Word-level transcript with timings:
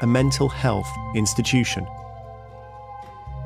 A 0.00 0.06
mental 0.06 0.48
health 0.48 0.88
institution. 1.16 1.86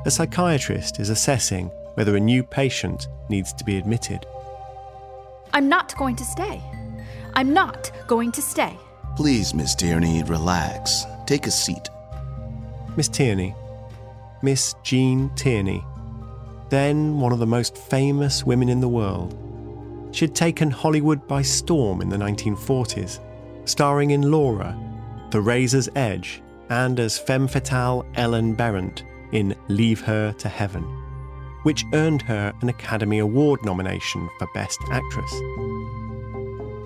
A 0.05 0.11
psychiatrist 0.11 1.01
is 1.01 1.09
assessing 1.09 1.69
whether 1.95 2.17
a 2.17 2.21
new 2.21 2.43
patient 2.43 3.09
needs 3.29 3.53
to 3.55 3.65
be 3.65 3.79
admitted. 3.79 4.27
I'm 5.55 5.69
not 5.69 5.97
going 5.97 6.17
to 6.17 6.25
stay. 6.25 6.61
I'm 7.35 7.55
not 7.55 7.91
going 8.07 8.33
to 8.33 8.43
stay. 8.43 8.77
Please, 9.17 9.55
Miss 9.55 9.75
Tierney, 9.75 10.23
relax. 10.25 11.05
Take 11.27 11.47
a 11.47 11.51
seat. 11.51 11.89
Miss 12.97 13.09
Tierney, 13.09 13.55
Miss 14.43 14.75
Gene 14.83 15.31
Tierney, 15.37 15.83
then 16.69 17.19
one 17.21 17.33
of 17.33 17.39
the 17.39 17.47
most 17.47 17.77
famous 17.77 18.45
women 18.45 18.69
in 18.69 18.81
the 18.81 18.89
world. 18.89 19.39
She 20.11 20.27
had 20.27 20.35
taken 20.35 20.71
Hollywood 20.71 21.27
by 21.27 21.41
storm 21.41 22.03
in 22.03 22.11
the 22.11 22.19
1940s, 22.19 23.21
starring 23.65 24.11
in 24.11 24.31
Laura, 24.31 24.79
The 25.31 25.41
Razor's 25.41 25.89
Edge, 25.95 26.43
and 26.69 26.99
as 26.99 27.19
femme 27.19 27.49
fatale 27.49 28.07
Ellen 28.15 28.55
Berent 28.55 29.05
in 29.33 29.55
Leave 29.69 30.01
Her 30.01 30.33
to 30.35 30.49
Heaven, 30.49 30.83
which 31.63 31.85
earned 31.93 32.23
her 32.23 32.53
an 32.61 32.69
Academy 32.69 33.19
Award 33.19 33.65
nomination 33.65 34.29
for 34.39 34.49
Best 34.55 34.79
Actress. 34.91 35.33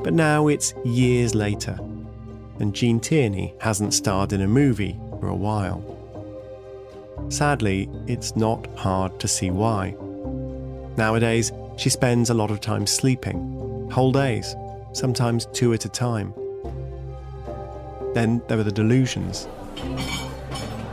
But 0.02 0.14
now 0.14 0.48
it's 0.48 0.74
years 0.84 1.34
later, 1.34 1.78
and 2.60 2.74
Gene 2.74 3.00
Tierney 3.00 3.54
hasn't 3.60 3.94
starred 3.94 4.32
in 4.32 4.40
a 4.40 4.48
movie 4.48 4.98
for 5.20 5.28
a 5.28 5.34
while. 5.34 5.82
Sadly, 7.28 7.88
it's 8.06 8.36
not 8.36 8.66
hard 8.76 9.18
to 9.20 9.28
see 9.28 9.50
why. 9.50 9.96
Nowadays, 10.96 11.52
she 11.76 11.90
spends 11.90 12.30
a 12.30 12.34
lot 12.34 12.50
of 12.50 12.60
time 12.60 12.86
sleeping, 12.86 13.90
whole 13.90 14.12
days, 14.12 14.54
sometimes 14.92 15.46
two 15.52 15.72
at 15.74 15.84
a 15.84 15.88
time. 15.88 16.32
Then 18.14 18.40
there 18.48 18.58
are 18.58 18.64
the 18.64 18.72
delusions. 18.72 19.48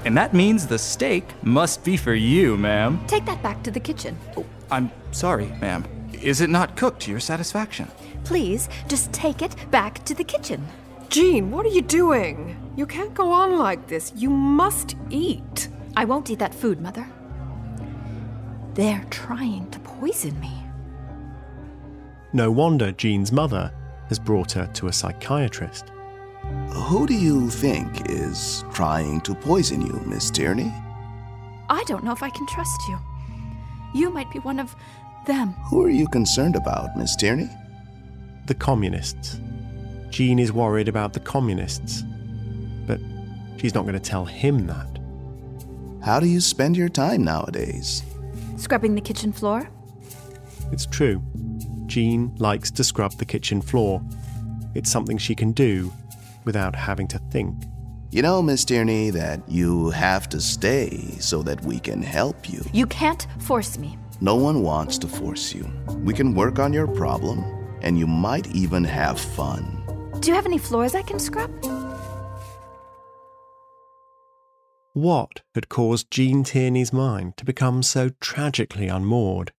And 0.06 0.18
that 0.18 0.34
means 0.34 0.68
the 0.68 0.78
steak 0.78 1.26
must 1.44 1.84
be 1.84 1.96
for 1.96 2.14
you, 2.14 2.58
ma'am. 2.58 3.04
Take 3.08 3.26
that 3.26 3.42
back 3.42 3.64
to 3.64 3.72
the 3.72 3.80
kitchen. 3.80 4.18
Oh, 4.36 4.46
I'm 4.70 4.92
sorry, 5.12 5.48
ma'am. 5.62 5.86
Is 6.22 6.42
it 6.42 6.50
not 6.50 6.76
cooked 6.76 7.02
to 7.04 7.12
your 7.12 7.20
satisfaction? 7.20 7.88
Please, 8.24 8.70
just 8.88 9.12
take 9.14 9.42
it 9.42 9.56
back 9.72 10.04
to 10.06 10.14
the 10.14 10.24
kitchen. 10.24 10.66
Gene, 11.10 11.52
what 11.52 11.66
are 11.66 11.70
you 11.70 11.82
doing? 11.82 12.58
You 12.76 12.86
can't 12.86 13.14
go 13.14 13.32
on 13.32 13.58
like 13.58 13.88
this. 13.88 14.12
You 14.16 14.30
must 14.30 14.96
eat. 15.10 15.70
I 15.96 16.06
won't 16.06 16.30
eat 16.30 16.40
that 16.40 16.56
food, 16.56 16.82
Mother. 16.82 17.08
They're 18.74 19.06
trying 19.12 19.70
to 19.70 19.80
poison 19.80 20.40
me. 20.40 20.52
No 22.34 22.52
wonder 22.52 22.92
Gene's 22.92 23.32
mother 23.32 23.72
has 24.10 24.18
brought 24.18 24.54
her 24.54 24.66
to 24.74 24.88
a 24.88 24.94
psychiatrist. 24.94 25.93
Who 26.74 27.08
do 27.08 27.14
you 27.14 27.50
think 27.50 28.09
is 28.09 28.64
trying 28.74 29.22
to 29.22 29.34
poison 29.34 29.81
you, 29.81 29.94
Miss 30.06 30.30
Tierney? 30.30 30.72
I 31.70 31.84
don't 31.86 32.04
know 32.04 32.12
if 32.12 32.22
I 32.22 32.30
can 32.30 32.46
trust 32.48 32.81
you. 32.88 33.00
You 33.94 34.09
might 34.09 34.30
be 34.31 34.40
one 34.40 34.59
of 34.59 34.76
them. 35.26 35.53
Who 35.70 35.84
are 35.84 35.90
you 35.90 36.08
concerned 36.08 36.56
about, 36.56 36.98
Miss 36.98 37.16
Tierney? 37.16 37.50
The 38.48 38.56
communists. 38.56 39.40
Gene 40.09 40.40
is 40.40 40.52
worried 40.52 40.88
about 40.88 41.14
the 41.14 41.20
communists. 41.20 42.03
But 42.86 43.00
she's 43.58 43.74
not 43.74 43.84
going 43.84 43.94
to 43.94 44.00
tell 44.00 44.26
him 44.26 44.68
that. 44.68 45.00
How 46.03 46.20
do 46.20 46.28
you 46.28 46.42
spend 46.42 46.76
your 46.76 46.90
time 46.90 47.24
nowadays? 47.24 48.03
Scrubbing 48.58 48.96
the 48.96 49.02
kitchen 49.02 49.32
floor? 49.32 49.70
It's 50.72 50.86
true. 50.86 51.24
Gene 51.86 52.36
likes 52.38 52.70
to 52.72 52.84
scrub 52.84 53.14
the 53.14 53.26
kitchen 53.26 53.62
floor. 53.62 54.02
It's 54.76 54.92
something 54.92 55.18
she 55.18 55.36
can 55.36 55.52
do 55.53 55.94
without 56.46 56.76
having 56.76 57.08
to 57.09 57.20
think. 57.31 57.64
You 58.12 58.22
know, 58.22 58.42
Miss 58.42 58.64
Tierney, 58.64 59.09
that 59.09 59.42
you 59.50 59.90
have 59.90 60.30
to 60.30 60.40
stay 60.40 61.00
so 61.20 61.42
that 61.44 61.64
we 61.66 61.80
can 61.80 62.02
help 62.02 62.50
you. 62.50 62.64
You 62.72 62.86
can't 62.86 63.26
force 63.40 63.78
me. 63.78 63.98
No 64.22 64.36
one 64.36 64.62
wants 64.62 64.98
to 65.00 65.08
force 65.08 65.53
you. 65.53 65.70
We 66.03 66.14
can 66.14 66.36
work 66.36 66.59
on 66.59 66.74
your 66.74 66.88
problem, 66.88 67.44
and 67.82 67.98
you 67.98 68.06
might 68.06 68.48
even 68.56 68.84
have 68.84 69.20
fun. 69.20 69.84
Do 70.20 70.30
you 70.30 70.36
have 70.36 70.46
any 70.46 70.59
floors 70.59 70.94
I 70.94 71.02
can 71.02 71.20
scrub? 71.20 71.52
What 74.94 75.41
had 75.56 75.70
caused 75.70 76.12
Gene 76.12 76.44
Tierney's 76.44 76.94
mind 76.94 77.35
to 77.38 77.46
become 77.46 77.82
so 77.82 78.12
tragically 78.22 78.88
unmoored? 78.88 79.52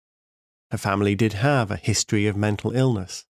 Her 0.71 0.79
family 0.79 1.17
did 1.17 1.33
have 1.33 1.73
a 1.73 1.77
history 1.77 2.29
of 2.29 2.37
mental 2.37 2.71
illness. 2.71 3.27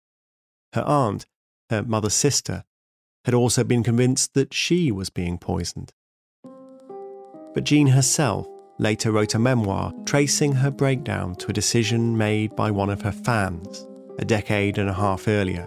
Her 0.72 0.82
aunt, 0.82 1.26
her 1.70 1.84
mother's 1.84 2.14
sister, 2.14 2.64
had 3.24 3.34
also 3.34 3.64
been 3.64 3.82
convinced 3.82 4.34
that 4.34 4.52
she 4.52 4.90
was 4.90 5.10
being 5.10 5.38
poisoned. 5.38 5.92
But 7.54 7.64
Gene 7.64 7.88
herself 7.88 8.46
later 8.78 9.12
wrote 9.12 9.34
a 9.34 9.38
memoir 9.38 9.92
tracing 10.04 10.52
her 10.52 10.70
breakdown 10.70 11.34
to 11.36 11.50
a 11.50 11.52
decision 11.52 12.16
made 12.16 12.56
by 12.56 12.70
one 12.70 12.90
of 12.90 13.02
her 13.02 13.12
fans 13.12 13.86
a 14.18 14.24
decade 14.24 14.78
and 14.78 14.90
a 14.90 14.94
half 14.94 15.26
earlier. 15.26 15.66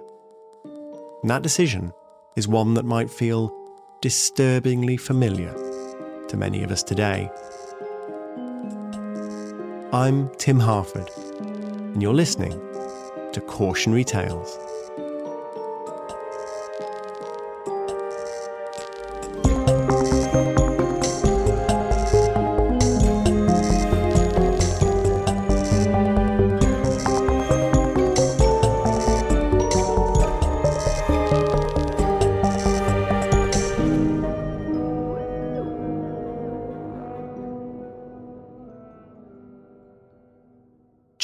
And 1.21 1.29
that 1.31 1.41
decision 1.41 1.91
is 2.35 2.47
one 2.47 2.75
that 2.75 2.85
might 2.85 3.09
feel 3.09 3.51
disturbingly 4.01 4.97
familiar 4.97 5.53
to 6.27 6.37
many 6.37 6.63
of 6.63 6.71
us 6.71 6.83
today. 6.83 7.31
I'm 9.91 10.29
Tim 10.35 10.59
Harford, 10.59 11.09
and 11.39 12.01
you're 12.01 12.13
listening 12.13 12.51
to 13.31 13.41
Cautionary 13.47 14.03
Tales. 14.03 14.59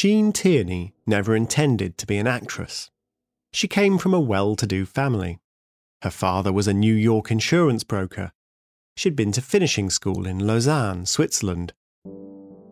Gene 0.01 0.33
Tierney 0.33 0.95
never 1.06 1.36
intended 1.36 1.95
to 2.00 2.07
be 2.07 2.18
an 2.18 2.25
actress. 2.25 2.89
She 3.53 3.68
came 3.68 4.00
from 4.00 4.15
a 4.15 4.19
well 4.19 4.56
to 4.56 4.65
do 4.65 4.83
family. 4.83 5.38
Her 6.01 6.09
father 6.09 6.51
was 6.51 6.68
a 6.68 6.74
New 6.74 6.95
York 6.95 7.30
insurance 7.30 7.83
broker. 7.83 8.31
She'd 8.98 9.15
been 9.15 9.31
to 9.33 9.44
finishing 9.44 9.92
school 9.92 10.25
in 10.25 10.39
Lausanne, 10.39 11.06
Switzerland. 11.06 11.74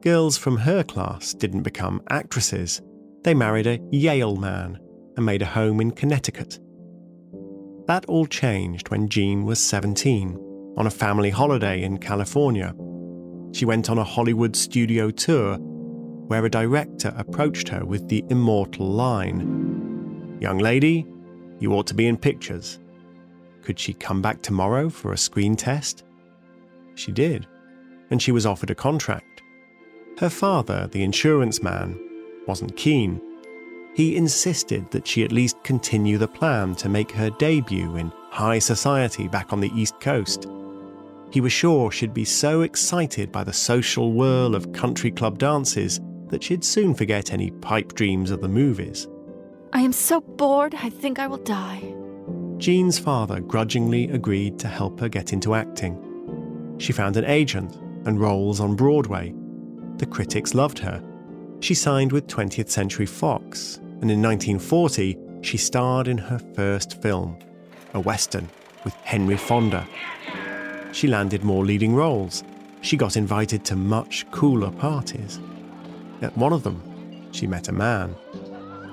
Girls 0.02 0.40
from 0.40 0.58
her 0.58 0.84
class 0.84 1.36
didn't 1.36 1.62
become 1.62 2.02
actresses. 2.10 2.81
They 3.24 3.36
married 3.36 3.68
a 3.68 3.80
Yale 3.92 4.36
man 4.36 4.80
and 5.16 5.24
made 5.24 5.44
a 5.44 5.54
home 5.54 5.82
in 5.82 5.92
Connecticut. 5.92 6.58
That 7.86 8.06
all 8.08 8.25
changed 8.25 8.90
when 8.90 9.08
Gene 9.08 9.46
was 9.46 9.60
17, 9.60 10.74
on 10.78 10.88
a 10.88 10.90
family 10.90 11.30
holiday 11.30 11.84
in 11.84 12.00
California. 12.00 12.74
She 13.52 13.66
went 13.66 13.88
on 13.88 14.00
a 14.00 14.04
Hollywood 14.04 14.56
studio 14.56 15.12
tour 15.12 15.60
where 16.30 16.46
a 16.46 16.50
director 16.50 17.14
approached 17.18 17.68
her 17.70 17.84
with 17.86 18.08
the 18.08 18.24
immortal 18.30 18.88
line 18.88 19.70
Young 20.40 20.60
lady, 20.60 21.06
you 21.60 21.74
ought 21.74 21.88
to 21.88 21.94
be 21.94 22.08
in 22.08 22.16
pictures. 22.16 22.80
Could 23.62 23.78
she 23.78 23.94
come 23.94 24.22
back 24.22 24.42
tomorrow 24.42 24.90
for 24.90 25.12
a 25.12 25.18
screen 25.18 25.58
test? 25.58 26.06
She 26.96 27.12
did, 27.12 27.46
and 28.10 28.22
she 28.22 28.31
was 28.31 28.46
offered 28.46 28.70
a 28.70 28.76
contract. 28.76 29.42
Her 30.18 30.30
father, 30.30 30.88
the 30.88 31.04
insurance 31.04 31.62
man, 31.62 32.00
wasn't 32.48 32.78
keen. 32.78 33.22
He 33.96 34.16
insisted 34.16 34.90
that 34.92 35.06
she 35.06 35.25
at 35.25 35.34
least 35.34 35.62
continue 35.64 36.18
the 36.18 36.28
plan 36.28 36.74
to 36.75 36.88
make 36.88 37.12
her 37.12 37.30
debut 37.32 37.98
in 37.98 38.14
high 38.30 38.60
society 38.60 39.28
back 39.28 39.52
on 39.52 39.60
the 39.60 39.72
East 39.75 40.00
Coast. 40.00 40.48
He 41.32 41.42
was 41.42 41.52
sure 41.52 41.92
she'd 41.92 42.14
be 42.14 42.25
so 42.25 42.62
excited 42.62 43.30
by 43.30 43.44
the 43.44 43.54
social 43.54 44.14
whirl 44.14 44.56
of 44.56 44.72
country 44.72 45.12
club 45.12 45.38
dances 45.38 46.00
that 46.30 46.44
she'd 46.44 46.64
soon 46.64 46.94
forget 46.94 47.34
any 47.34 47.52
pipe 47.52 47.94
dreams 47.94 48.31
of 48.31 48.42
the 48.42 48.48
movies. 48.48 49.08
I 49.74 49.81
am 49.81 49.94
so 49.94 50.22
bored, 50.22 50.74
I 50.76 50.90
think 50.90 51.20
I 51.20 51.28
will 51.28 51.38
die. 51.38 51.94
Gene's 52.58 53.00
father 53.00 53.40
grudgingly 53.40 54.10
agreed 54.10 54.60
to 54.60 54.68
help 54.68 55.00
her 55.00 55.10
get 55.10 55.31
into 55.31 55.56
acting. 55.56 56.76
She 56.78 56.92
found 56.94 57.18
an 57.18 57.26
agent 57.26 57.76
and 58.06 58.20
roles 58.20 58.60
on 58.60 58.76
Broadway. 58.76 59.34
The 59.98 60.06
critics 60.06 60.54
loved 60.54 60.80
her. 60.80 61.04
She 61.62 61.74
signed 61.74 62.12
with 62.12 62.28
20th 62.28 62.70
Century 62.70 63.06
Fox, 63.06 63.78
and 64.02 64.10
in 64.10 64.22
1940, 64.22 65.18
she 65.42 65.58
starred 65.58 66.08
in 66.08 66.18
her 66.18 66.40
first 66.56 67.02
film, 67.02 67.38
a 67.94 68.00
Western 68.00 68.50
with 68.84 68.94
Henry 69.04 69.38
Fonda. 69.38 69.88
She 70.92 71.08
landed 71.08 71.44
more 71.44 71.66
leading 71.66 71.94
roles. 71.94 72.44
She 72.82 72.98
got 72.98 73.18
invited 73.18 73.66
to 73.66 73.75
much 73.75 74.30
cooler 74.32 74.72
parties. 74.72 75.40
At 76.21 76.38
one 76.38 76.54
of 76.54 76.63
them, 76.63 76.81
she 77.31 77.48
met 77.48 77.68
a 77.69 77.71
man. 77.71 78.16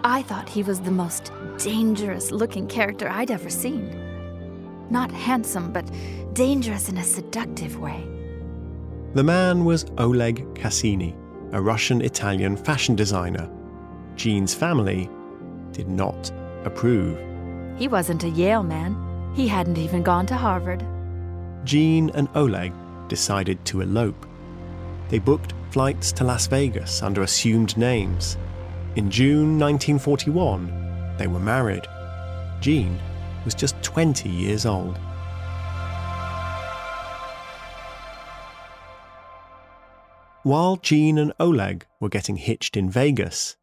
I 0.05 0.23
thought 0.23 0.49
he 0.49 0.63
was 0.63 0.81
the 0.81 0.91
most 0.91 1.33
dangerous 1.59 2.31
looking 2.31 2.69
character 2.69 3.09
I'd 3.09 3.31
ever 3.31 3.51
seen. 3.51 3.91
Not 4.91 5.11
handsome, 5.11 5.73
but 5.73 5.91
dangerous 6.33 6.89
in 6.89 6.99
a 6.99 7.03
seductive 7.03 7.79
way. 7.81 8.07
The 9.15 9.25
man 9.25 9.65
was 9.65 9.87
Oleg 9.99 10.55
Cassini, 10.55 11.17
a 11.53 11.61
Russian 11.61 12.03
Italian 12.03 12.57
fashion 12.57 12.95
designer. 12.95 13.51
Gene's 14.15 14.55
family 14.55 15.11
did 15.73 15.89
not 15.89 16.31
approve. 16.65 17.19
He 17.79 17.89
wasn't 17.89 18.23
a 18.25 18.29
Yale 18.29 18.63
man. 18.63 18.95
He 19.35 19.49
hadn't 19.49 19.79
even 19.79 20.03
gone 20.03 20.27
to 20.27 20.37
Harvard. 20.37 20.85
Gene 21.65 22.11
and 22.15 22.29
Oleg 22.35 22.73
decided 23.09 23.65
to 23.65 23.81
elope. 23.81 24.27
They 25.09 25.19
booked 25.19 25.53
flights 25.77 26.11
to 26.11 26.25
Las 26.25 26.47
Vegas 26.47 27.03
under 27.03 27.23
assumed 27.23 27.77
names. 27.77 28.39
In 28.95 29.11
June 29.11 29.59
1941, 29.59 31.17
they 31.19 31.27
were 31.27 31.39
married. 31.39 31.87
Gene 32.63 32.99
was 33.45 33.53
just 33.53 33.83
20 33.83 34.27
years 34.27 34.65
old. 34.65 34.97
While 40.45 40.77
Gene 40.77 41.19
and 41.19 41.35
Oleg 41.39 41.85
were 42.01 42.09
getting 42.09 42.37
hitched 42.37 42.75
in 42.75 42.89
Vegas, 42.89 43.59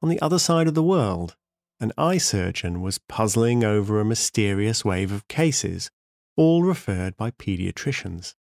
on 0.00 0.10
the 0.10 0.22
other 0.22 0.38
side 0.38 0.68
of 0.68 0.74
the 0.74 0.82
world, 0.84 1.34
an 1.80 1.90
eye 1.98 2.18
surgeon 2.18 2.82
was 2.82 2.98
puzzling 3.08 3.64
over 3.64 3.98
a 3.98 4.04
mysterious 4.04 4.84
wave 4.84 5.10
of 5.10 5.26
cases 5.26 5.90
all 6.36 6.62
referred 6.62 7.16
by 7.16 7.32
paediatricians. 7.32 8.36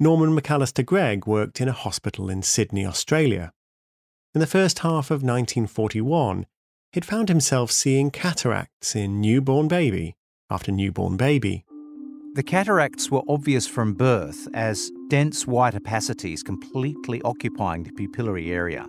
Norman 0.00 0.30
McAlister 0.30 0.86
Gregg 0.86 1.26
worked 1.26 1.60
in 1.60 1.66
a 1.66 1.72
hospital 1.72 2.30
in 2.30 2.42
Sydney, 2.42 2.86
Australia. 2.86 3.52
In 4.32 4.40
the 4.40 4.46
first 4.46 4.78
half 4.80 5.10
of 5.10 5.24
1941, 5.24 6.46
he'd 6.92 7.04
found 7.04 7.28
himself 7.28 7.72
seeing 7.72 8.12
cataracts 8.12 8.94
in 8.94 9.20
newborn 9.20 9.66
baby 9.66 10.14
after 10.48 10.70
newborn 10.70 11.16
baby. 11.16 11.64
The 12.34 12.44
cataracts 12.44 13.10
were 13.10 13.24
obvious 13.28 13.66
from 13.66 13.94
birth 13.94 14.46
as 14.54 14.92
dense 15.08 15.48
white 15.48 15.74
opacities 15.74 16.44
completely 16.44 17.20
occupying 17.22 17.82
the 17.82 17.90
pupillary 17.90 18.50
area. 18.50 18.86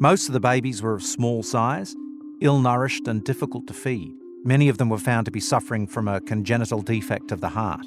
Most 0.00 0.28
of 0.28 0.32
the 0.32 0.40
babies 0.40 0.80
were 0.80 0.94
of 0.94 1.02
small 1.02 1.42
size, 1.42 1.94
ill 2.40 2.58
nourished, 2.58 3.06
and 3.06 3.22
difficult 3.22 3.66
to 3.66 3.74
feed. 3.74 4.14
Many 4.44 4.70
of 4.70 4.78
them 4.78 4.88
were 4.88 4.96
found 4.96 5.26
to 5.26 5.30
be 5.30 5.40
suffering 5.40 5.86
from 5.86 6.08
a 6.08 6.22
congenital 6.22 6.80
defect 6.80 7.32
of 7.32 7.42
the 7.42 7.50
heart. 7.50 7.86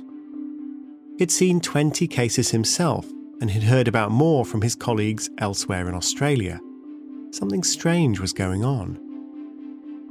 He'd 1.22 1.30
seen 1.30 1.62
20 1.62 2.08
cases 2.08 2.50
himself 2.50 3.06
and 3.42 3.52
had 3.52 3.62
heard 3.62 3.88
about 3.88 4.10
more 4.10 4.44
from 4.44 4.64
his 4.64 4.74
colleagues 4.74 5.30
elsewhere 5.38 5.88
in 5.88 5.94
Australia. 5.94 6.60
Something 7.30 7.62
strange 7.62 8.20
was 8.20 8.34
going 8.34 8.66
on. 8.66 8.98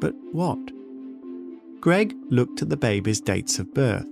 But 0.00 0.14
what? 0.30 0.60
Gregg 1.80 2.14
looked 2.28 2.62
at 2.62 2.68
the 2.68 2.76
baby's 2.76 3.20
dates 3.20 3.58
of 3.58 3.74
birth. 3.74 4.06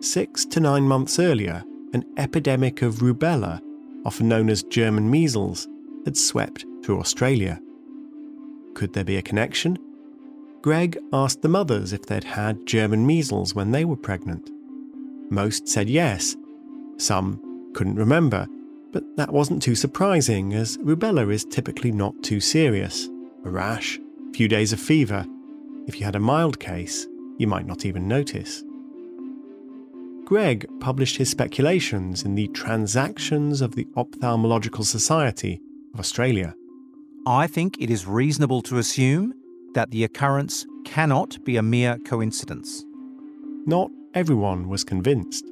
Six 0.00 0.46
to 0.46 0.60
nine 0.60 0.84
months 0.84 1.18
earlier, 1.18 1.64
an 1.92 2.06
epidemic 2.16 2.80
of 2.80 3.02
rubella, 3.02 3.60
often 4.06 4.26
known 4.26 4.48
as 4.48 4.62
German 4.62 5.10
measles, 5.10 5.68
had 6.06 6.16
swept 6.16 6.64
through 6.82 6.98
Australia. 6.98 7.60
Could 8.72 8.94
there 8.94 9.04
be 9.04 9.18
a 9.18 9.22
connection? 9.22 9.78
Gregg 10.62 10.96
asked 11.12 11.42
the 11.42 11.48
mothers 11.50 11.92
if 11.92 12.06
they'd 12.06 12.24
had 12.24 12.64
German 12.64 13.06
measles 13.06 13.54
when 13.54 13.72
they 13.72 13.84
were 13.84 13.96
pregnant. 13.96 14.50
Most 15.30 15.68
said 15.68 15.88
yes. 15.88 16.36
Some 16.96 17.40
couldn't 17.72 17.94
remember, 17.94 18.46
but 18.92 19.04
that 19.16 19.32
wasn't 19.32 19.62
too 19.62 19.76
surprising 19.76 20.52
as 20.54 20.76
rubella 20.78 21.32
is 21.32 21.44
typically 21.44 21.92
not 21.92 22.20
too 22.22 22.40
serious. 22.40 23.08
A 23.44 23.50
rash, 23.50 23.98
a 24.28 24.32
few 24.32 24.48
days 24.48 24.72
of 24.72 24.80
fever. 24.80 25.24
If 25.86 25.98
you 25.98 26.04
had 26.04 26.16
a 26.16 26.20
mild 26.20 26.58
case, 26.58 27.06
you 27.38 27.46
might 27.46 27.66
not 27.66 27.86
even 27.86 28.08
notice. 28.08 28.64
Gregg 30.24 30.66
published 30.80 31.16
his 31.16 31.30
speculations 31.30 32.24
in 32.24 32.34
the 32.34 32.48
Transactions 32.48 33.60
of 33.60 33.74
the 33.74 33.86
Ophthalmological 33.96 34.84
Society 34.84 35.60
of 35.94 36.00
Australia. 36.00 36.54
I 37.26 37.46
think 37.46 37.80
it 37.80 37.90
is 37.90 38.06
reasonable 38.06 38.62
to 38.62 38.78
assume 38.78 39.34
that 39.74 39.90
the 39.90 40.04
occurrence 40.04 40.66
cannot 40.84 41.42
be 41.44 41.56
a 41.56 41.62
mere 41.62 41.98
coincidence. 41.98 42.84
Not 43.66 43.90
everyone 44.14 44.68
was 44.68 44.84
convinced. 44.84 45.44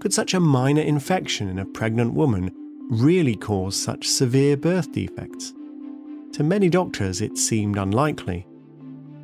Could 0.00 0.12
such 0.12 0.34
a 0.34 0.40
minor 0.40 0.82
infection 0.82 1.48
in 1.48 1.58
a 1.58 1.64
pregnant 1.64 2.12
woman 2.12 2.50
really 2.90 3.36
cause 3.36 3.76
such 3.76 4.08
severe 4.08 4.56
birth 4.56 4.92
defects? 4.92 5.54
To 6.32 6.42
many 6.42 6.68
doctors, 6.68 7.20
it 7.20 7.38
seemed 7.38 7.78
unlikely. 7.78 8.46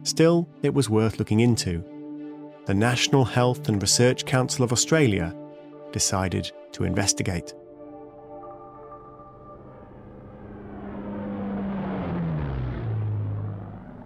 Still, 0.02 0.48
it 0.62 0.72
was 0.72 0.88
worth 0.88 1.18
looking 1.18 1.40
into. 1.40 1.84
The 2.66 2.74
National 2.74 3.24
Health 3.24 3.68
and 3.68 3.80
Research 3.82 4.24
Council 4.24 4.64
of 4.64 4.72
Australia 4.72 5.34
decided 5.92 6.50
to 6.72 6.84
investigate. 6.84 7.54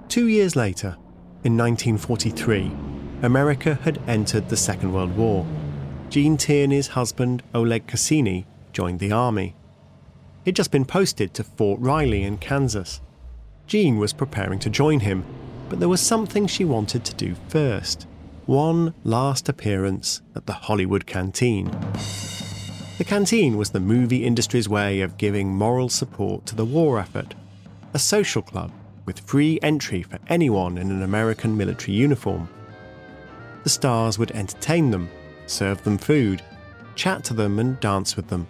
Two 0.08 0.28
years 0.28 0.56
later, 0.56 0.96
in 1.44 1.56
1943, 1.56 2.91
America 3.22 3.76
had 3.82 4.02
entered 4.08 4.48
the 4.48 4.56
Second 4.56 4.92
World 4.92 5.16
War. 5.16 5.46
Gene 6.10 6.36
Tierney's 6.36 6.88
husband, 6.88 7.40
Oleg 7.54 7.86
Cassini, 7.86 8.46
joined 8.72 8.98
the 8.98 9.12
army. 9.12 9.54
He'd 10.44 10.56
just 10.56 10.72
been 10.72 10.84
posted 10.84 11.32
to 11.34 11.44
Fort 11.44 11.78
Riley 11.80 12.24
in 12.24 12.38
Kansas. 12.38 13.00
Gene 13.68 13.98
was 13.98 14.12
preparing 14.12 14.58
to 14.58 14.68
join 14.68 14.98
him, 15.00 15.24
but 15.68 15.78
there 15.78 15.88
was 15.88 16.00
something 16.00 16.48
she 16.48 16.64
wanted 16.64 17.04
to 17.04 17.14
do 17.14 17.36
first 17.48 18.08
one 18.46 18.92
last 19.04 19.48
appearance 19.48 20.20
at 20.34 20.46
the 20.46 20.52
Hollywood 20.52 21.06
Canteen. 21.06 21.70
The 22.98 23.04
canteen 23.06 23.56
was 23.56 23.70
the 23.70 23.78
movie 23.78 24.24
industry's 24.24 24.68
way 24.68 25.00
of 25.00 25.16
giving 25.16 25.54
moral 25.54 25.88
support 25.88 26.44
to 26.46 26.56
the 26.56 26.64
war 26.64 26.98
effort, 26.98 27.36
a 27.94 28.00
social 28.00 28.42
club 28.42 28.72
with 29.06 29.20
free 29.20 29.60
entry 29.62 30.02
for 30.02 30.18
anyone 30.26 30.76
in 30.76 30.90
an 30.90 31.02
American 31.02 31.56
military 31.56 31.96
uniform. 31.96 32.48
The 33.62 33.70
stars 33.70 34.18
would 34.18 34.32
entertain 34.32 34.90
them, 34.90 35.08
serve 35.46 35.82
them 35.84 35.98
food, 35.98 36.42
chat 36.94 37.24
to 37.24 37.34
them, 37.34 37.58
and 37.58 37.78
dance 37.80 38.16
with 38.16 38.28
them. 38.28 38.46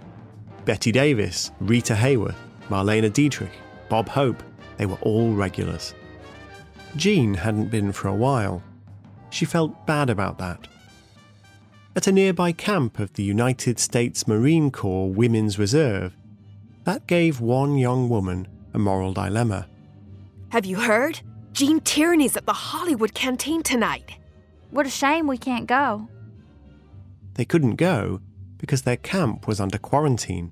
Bette 0.65 0.93
Davis, 0.93 1.51
Rita 1.61 1.95
Hayworth, 1.95 2.37
Marlene 2.69 3.13
Dietrich, 3.13 3.53
Bob 3.89 4.09
Hope, 4.09 4.43
they 4.77 4.87
were 4.87 4.99
all 5.03 5.33
regulars. 5.33 5.95
Gene 6.97 7.35
hadn't 7.35 7.71
been 7.71 7.93
for 7.93 8.09
a 8.09 8.15
while. 8.15 8.63
She 9.31 9.45
felt 9.45 9.87
bad 9.87 10.11
about 10.11 10.39
that. 10.39 10.69
At 11.95 12.07
a 12.07 12.13
nearby 12.13 12.53
camp 12.53 12.99
of 12.99 13.13
the 13.15 13.23
United 13.23 13.79
States 13.79 14.27
Marine 14.27 14.71
Corps 14.71 15.11
Women's 15.11 15.59
Reserve, 15.59 16.17
that 16.85 17.07
gave 17.07 17.41
one 17.41 17.77
young 17.77 18.09
woman 18.09 18.49
a 18.73 18.79
moral 18.79 19.13
dilemma. 19.13 19.69
Have 20.49 20.65
you 20.65 20.81
heard? 20.81 21.21
Gene 21.53 21.81
Tierney's 21.81 22.37
at 22.37 22.47
the 22.47 22.53
Hollywood 22.53 23.15
Canteen 23.15 23.63
tonight. 23.63 24.19
What 24.73 24.87
a 24.87 24.91
shame 24.91 25.27
we 25.27 25.39
can't 25.39 25.67
go. 25.67 26.09
They 27.35 27.45
couldn't 27.45 27.77
go 27.77 28.21
because 28.59 28.83
their 28.83 28.97
camp 28.97 29.47
was 29.47 29.61
under 29.61 29.79
quarantine. 29.79 30.51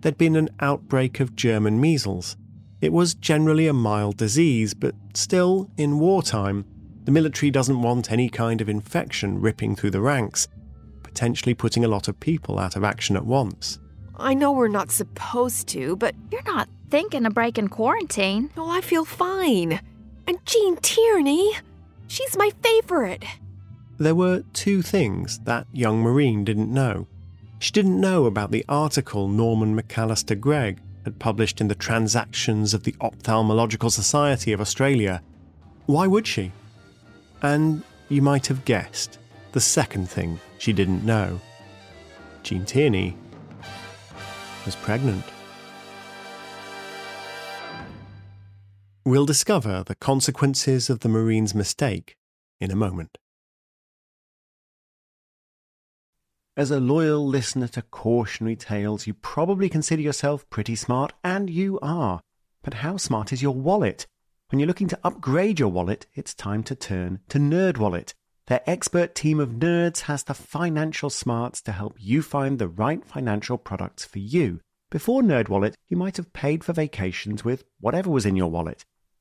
There'd 0.00 0.18
been 0.18 0.36
an 0.36 0.50
outbreak 0.60 1.18
of 1.18 1.34
German 1.34 1.80
measles. 1.80 2.36
It 2.80 2.92
was 2.92 3.14
generally 3.14 3.66
a 3.66 3.72
mild 3.72 4.16
disease, 4.16 4.74
but 4.74 4.94
still, 5.14 5.68
in 5.76 5.98
wartime, 5.98 6.64
the 7.04 7.10
military 7.10 7.50
doesn't 7.50 7.82
want 7.82 8.12
any 8.12 8.28
kind 8.28 8.60
of 8.60 8.68
infection 8.68 9.40
ripping 9.40 9.74
through 9.76 9.90
the 9.92 10.00
ranks, 10.00 10.46
potentially 11.02 11.54
putting 11.54 11.84
a 11.84 11.88
lot 11.88 12.06
of 12.06 12.20
people 12.20 12.58
out 12.58 12.76
of 12.76 12.84
action 12.84 13.16
at 13.16 13.24
once. 13.26 13.78
I 14.16 14.34
know 14.34 14.52
we're 14.52 14.68
not 14.68 14.90
supposed 14.90 15.68
to, 15.68 15.96
but 15.96 16.14
You're 16.30 16.42
not 16.44 16.68
thinking 16.90 17.24
of 17.26 17.34
breaking 17.34 17.68
quarantine. 17.68 18.50
no, 18.56 18.68
I 18.68 18.80
feel 18.82 19.04
fine. 19.04 19.80
And 20.26 20.38
Gene 20.44 20.76
Tierney, 20.76 21.52
she's 22.08 22.36
my 22.36 22.50
favorite. 22.62 23.24
There 23.98 24.14
were 24.14 24.42
two 24.52 24.82
things 24.82 25.38
that 25.40 25.66
young 25.72 26.00
Marine 26.00 26.44
didn't 26.44 26.72
know. 26.72 27.06
She 27.60 27.72
didn't 27.72 28.00
know 28.00 28.26
about 28.26 28.50
the 28.50 28.64
article 28.68 29.28
Norman 29.28 29.80
McAlister 29.80 30.38
Gregg 30.38 30.80
had 31.04 31.18
published 31.18 31.60
in 31.60 31.68
the 31.68 31.74
Transactions 31.74 32.74
of 32.74 32.84
the 32.84 32.92
Ophthalmological 33.00 33.90
Society 33.90 34.52
of 34.52 34.60
Australia. 34.60 35.22
Why 35.86 36.06
would 36.06 36.26
she? 36.26 36.52
And 37.42 37.82
you 38.08 38.22
might 38.22 38.46
have 38.46 38.64
guessed 38.64 39.18
the 39.52 39.60
second 39.60 40.08
thing 40.08 40.38
she 40.58 40.72
didn't 40.72 41.04
know. 41.04 41.40
Gene 42.42 42.64
Tierney 42.64 43.16
was 44.64 44.76
pregnant. 44.76 45.24
We'll 49.08 49.24
discover 49.24 49.82
the 49.86 49.94
consequences 49.94 50.90
of 50.90 51.00
the 51.00 51.08
Marine's 51.08 51.54
mistake 51.54 52.18
in 52.60 52.70
a 52.70 52.76
moment. 52.76 53.16
As 56.58 56.70
a 56.70 56.78
loyal 56.78 57.26
listener 57.26 57.68
to 57.68 57.80
cautionary 57.80 58.54
tales, 58.54 59.06
you 59.06 59.14
probably 59.14 59.70
consider 59.70 60.02
yourself 60.02 60.44
pretty 60.50 60.76
smart, 60.76 61.14
and 61.24 61.48
you 61.48 61.78
are. 61.80 62.20
But 62.62 62.84
how 62.84 62.98
smart 62.98 63.32
is 63.32 63.40
your 63.40 63.54
wallet? 63.54 64.06
When 64.50 64.60
you're 64.60 64.66
looking 64.66 64.88
to 64.88 65.00
upgrade 65.02 65.58
your 65.58 65.70
wallet, 65.70 66.04
it's 66.14 66.34
time 66.34 66.62
to 66.64 66.74
turn 66.74 67.20
to 67.30 67.38
NerdWallet. 67.38 68.12
Their 68.48 68.60
expert 68.66 69.14
team 69.14 69.40
of 69.40 69.52
nerds 69.52 70.00
has 70.00 70.24
the 70.24 70.34
financial 70.34 71.08
smarts 71.08 71.62
to 71.62 71.72
help 71.72 71.96
you 71.98 72.20
find 72.20 72.58
the 72.58 72.68
right 72.68 73.02
financial 73.02 73.56
products 73.56 74.04
for 74.04 74.18
you. 74.18 74.60
Before 74.90 75.22
NerdWallet, 75.22 75.76
you 75.88 75.96
might 75.96 76.18
have 76.18 76.34
paid 76.34 76.62
for 76.62 76.74
vacations 76.74 77.42
with 77.42 77.64
whatever 77.80 78.10
was 78.10 78.26
in 78.26 78.36
your 78.36 78.50
wallet, 78.50 78.84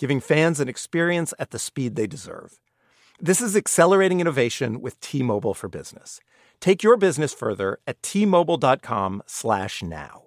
giving 0.00 0.18
fans 0.18 0.58
an 0.58 0.68
experience 0.68 1.32
at 1.38 1.50
the 1.50 1.58
speed 1.58 1.94
they 1.94 2.08
deserve. 2.08 2.60
This 3.20 3.40
is 3.40 3.54
accelerating 3.54 4.20
innovation 4.20 4.80
with 4.80 4.98
T-Mobile 5.00 5.54
for 5.54 5.68
Business. 5.68 6.18
Take 6.58 6.82
your 6.82 6.96
business 6.96 7.32
further 7.34 7.78
at 7.86 8.02
t-mobile.com/now. 8.02 10.22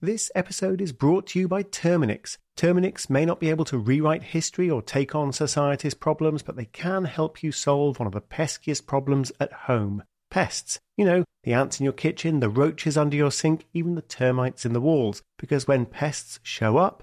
This 0.00 0.30
episode 0.36 0.80
is 0.80 0.92
brought 0.92 1.26
to 1.28 1.40
you 1.40 1.48
by 1.48 1.64
Terminix. 1.64 2.38
Terminix 2.56 3.10
may 3.10 3.24
not 3.24 3.40
be 3.40 3.50
able 3.50 3.64
to 3.64 3.78
rewrite 3.78 4.22
history 4.22 4.70
or 4.70 4.80
take 4.80 5.16
on 5.16 5.32
society's 5.32 5.94
problems, 5.94 6.42
but 6.42 6.54
they 6.54 6.66
can 6.66 7.06
help 7.06 7.42
you 7.42 7.50
solve 7.50 7.98
one 7.98 8.06
of 8.06 8.12
the 8.12 8.20
peskiest 8.20 8.86
problems 8.86 9.32
at 9.40 9.52
home 9.52 10.04
pests. 10.30 10.78
You 10.96 11.04
know, 11.04 11.24
the 11.42 11.52
ants 11.52 11.80
in 11.80 11.84
your 11.84 11.92
kitchen, 11.92 12.38
the 12.38 12.48
roaches 12.48 12.96
under 12.96 13.16
your 13.16 13.32
sink, 13.32 13.66
even 13.74 13.96
the 13.96 14.02
termites 14.02 14.64
in 14.64 14.72
the 14.72 14.80
walls. 14.80 15.20
Because 15.36 15.66
when 15.66 15.84
pests 15.84 16.38
show 16.44 16.76
up, 16.76 17.02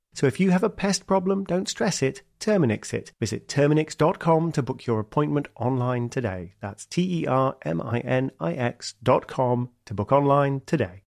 So 0.13 0.27
if 0.27 0.39
you 0.39 0.51
have 0.51 0.63
a 0.63 0.69
pest 0.69 1.07
problem, 1.07 1.45
don't 1.45 1.69
stress 1.69 2.01
it, 2.01 2.21
Terminix 2.39 2.93
it. 2.93 3.13
Visit 3.19 3.47
Terminix.com 3.47 4.51
to 4.51 4.61
book 4.61 4.85
your 4.85 4.99
appointment 4.99 5.47
online 5.55 6.09
today. 6.09 6.55
That's 6.61 6.85
T 6.85 7.21
E 7.21 7.27
R 7.27 7.55
M 7.63 7.81
I 7.81 7.99
N 7.99 8.31
I 8.39 8.53
X 8.53 8.95
dot 9.01 9.27
com 9.27 9.69
to 9.85 9.93
book 9.93 10.11
online 10.11 10.61
today. 10.65 11.03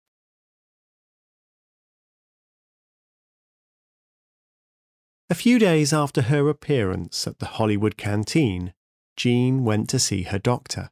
A 5.30 5.34
few 5.34 5.58
days 5.60 5.92
after 5.92 6.22
her 6.22 6.48
appearance 6.48 7.26
at 7.26 7.38
the 7.38 7.46
Hollywood 7.46 7.96
Canteen, 7.96 8.74
Gene 9.16 9.64
went 9.64 9.88
to 9.90 9.98
see 9.98 10.24
her 10.24 10.38
doctor. 10.40 10.90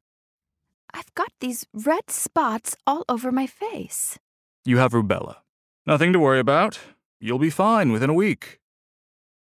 I've 0.95 1.13
got 1.15 1.33
these 1.41 1.67
red 1.75 2.09
spots 2.11 2.77
all 2.87 3.05
over 3.09 3.33
my 3.33 3.47
face. 3.47 4.19
You 4.65 4.79
have 4.79 4.93
rubella. 4.93 5.39
Nothing 5.87 6.13
to 6.13 6.21
worry 6.21 6.39
about. 6.39 6.79
You'll 7.21 7.39
be 7.39 7.51
fine 7.51 7.91
within 7.93 8.11
a 8.11 8.15
week. 8.15 8.61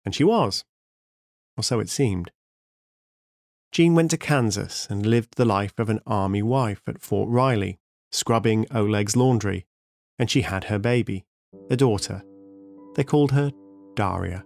And 0.04 0.14
she 0.14 0.24
was. 0.24 0.64
Or 1.56 1.62
so 1.62 1.80
it 1.80 1.88
seemed. 1.88 2.30
Gene 3.72 3.94
went 3.94 4.10
to 4.12 4.18
Kansas 4.18 4.86
and 4.88 5.06
lived 5.06 5.36
the 5.36 5.44
life 5.44 5.78
of 5.78 5.88
an 5.88 6.00
army 6.06 6.42
wife 6.42 6.82
at 6.86 7.00
Fort 7.00 7.28
Riley, 7.28 7.78
scrubbing 8.12 8.66
Oleg's 8.72 9.16
laundry, 9.16 9.66
and 10.18 10.30
she 10.30 10.42
had 10.42 10.64
her 10.64 10.78
baby, 10.78 11.24
a 11.70 11.76
daughter. 11.76 12.22
They 12.94 13.02
called 13.02 13.32
her 13.32 13.50
Daria. 13.94 14.44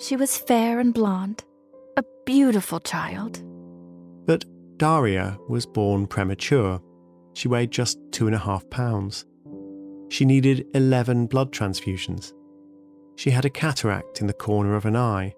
She 0.00 0.16
was 0.16 0.36
fair 0.36 0.78
and 0.80 0.92
blonde, 0.94 1.44
a 1.96 2.04
beautiful 2.26 2.78
child. 2.80 3.42
But 4.26 4.44
Daria 4.76 5.38
was 5.48 5.66
born 5.66 6.06
premature. 6.06 6.80
She 7.34 7.48
weighed 7.48 7.70
just 7.70 7.98
two 8.12 8.26
and 8.26 8.34
a 8.34 8.38
half 8.38 8.68
pounds. 8.70 9.24
She 10.08 10.24
needed 10.24 10.66
11 10.74 11.26
blood 11.26 11.52
transfusions. 11.52 12.32
She 13.16 13.30
had 13.30 13.44
a 13.44 13.50
cataract 13.50 14.20
in 14.20 14.26
the 14.26 14.32
corner 14.32 14.76
of 14.76 14.86
an 14.86 14.96
eye. 14.96 15.34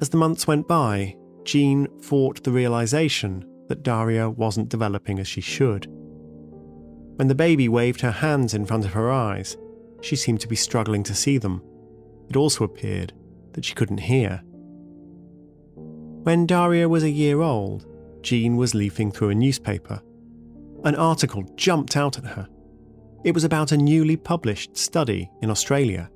As 0.00 0.08
the 0.08 0.16
months 0.16 0.46
went 0.46 0.68
by, 0.68 1.16
Gene 1.44 1.88
fought 2.00 2.42
the 2.42 2.52
realization 2.52 3.44
that 3.68 3.82
Daria 3.82 4.28
wasn't 4.28 4.68
developing 4.68 5.18
as 5.18 5.28
she 5.28 5.40
should. 5.40 5.86
When 7.16 7.28
the 7.28 7.34
baby 7.34 7.68
waved 7.68 8.00
her 8.00 8.10
hands 8.10 8.54
in 8.54 8.66
front 8.66 8.84
of 8.84 8.92
her 8.92 9.10
eyes, 9.10 9.56
she 10.00 10.16
seemed 10.16 10.40
to 10.40 10.48
be 10.48 10.56
struggling 10.56 11.02
to 11.04 11.14
see 11.14 11.38
them. 11.38 11.62
It 12.28 12.36
also 12.36 12.64
appeared 12.64 13.12
that 13.52 13.64
she 13.64 13.74
couldn't 13.74 13.98
hear. 13.98 14.42
When 15.74 16.46
Daria 16.46 16.88
was 16.88 17.02
a 17.02 17.10
year 17.10 17.40
old, 17.40 17.86
Gene 18.22 18.56
was 18.56 18.74
leafing 18.74 19.10
through 19.10 19.30
a 19.30 19.34
newspaper. 19.34 20.00
An 20.84 20.94
article 20.94 21.42
jumped 21.56 21.96
out 21.96 22.18
at 22.18 22.24
her. 22.24 22.48
It 23.24 23.34
was 23.34 23.44
about 23.44 23.70
a 23.70 23.76
newly 23.76 24.16
published 24.16 24.76
study 24.76 25.30
in 25.42 25.50
Australia. 25.50 26.10